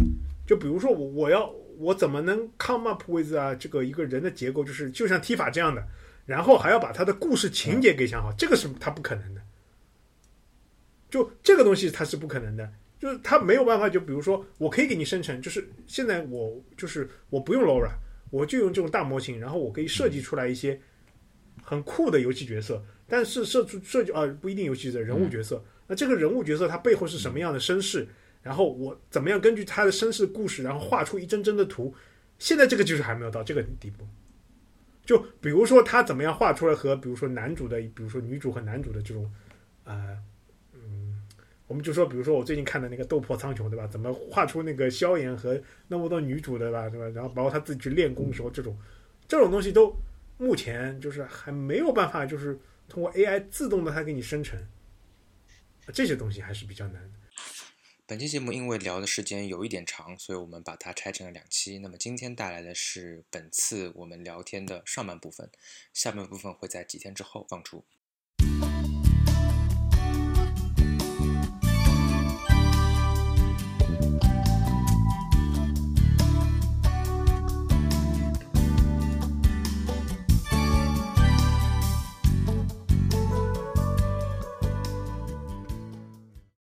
[0.47, 5.85] 就比如说我我要我怎么能 come up with 啊这个一个人的结构，就是就像踢法这样的。
[6.25, 9.41] 然后还要把他的故事情节给想好，这个是他不可能的。
[11.11, 13.89] 就这个东西他是不可能的，就是他没有办法。
[13.89, 17.91] 就比如说，我可以给你生成，就是现在我就是我不用 LoRa，
[18.31, 20.81] 我就用这种大模型，然后我可以设计出来一些
[21.63, 22.83] 很酷的游戏角色。
[23.07, 28.09] 但是设出设计啊不一定游戏的人物角色，那这个人物角色他背后是什么样的身世？
[28.41, 31.95] 然后我怎么样根据他的身世故事，然后画出一帧帧的图？
[32.39, 34.09] 现在这个就是还没有到这个地步。
[35.05, 39.29] 就比如说他怎么样画出来和比如说男主的，比如说女主和男主的这种，
[39.85, 40.17] 呃，
[40.73, 41.21] 嗯，
[41.67, 43.87] 我们就说，比如说我最近看的那个《斗破苍穹》，对吧？
[43.87, 46.89] 怎么画出那个萧炎和那么多女主，的吧？
[46.89, 47.09] 对吧？
[47.09, 48.79] 然后包括他自己去练功的时候，这种
[49.27, 49.93] 这种东西都
[50.39, 54.59] 目前就是还没有办法，就是通过 AI 自动的它给你生成，
[55.93, 57.11] 这些东西还是比较难的。
[58.05, 61.79] 本期节目因为聊的时间有一点长，所以我们把它拆成了两期。
[61.79, 65.51] 那么今天带来的是本次我们聊天的上半部分，
[65.95, 67.85] 下半部分会在几天之后放出。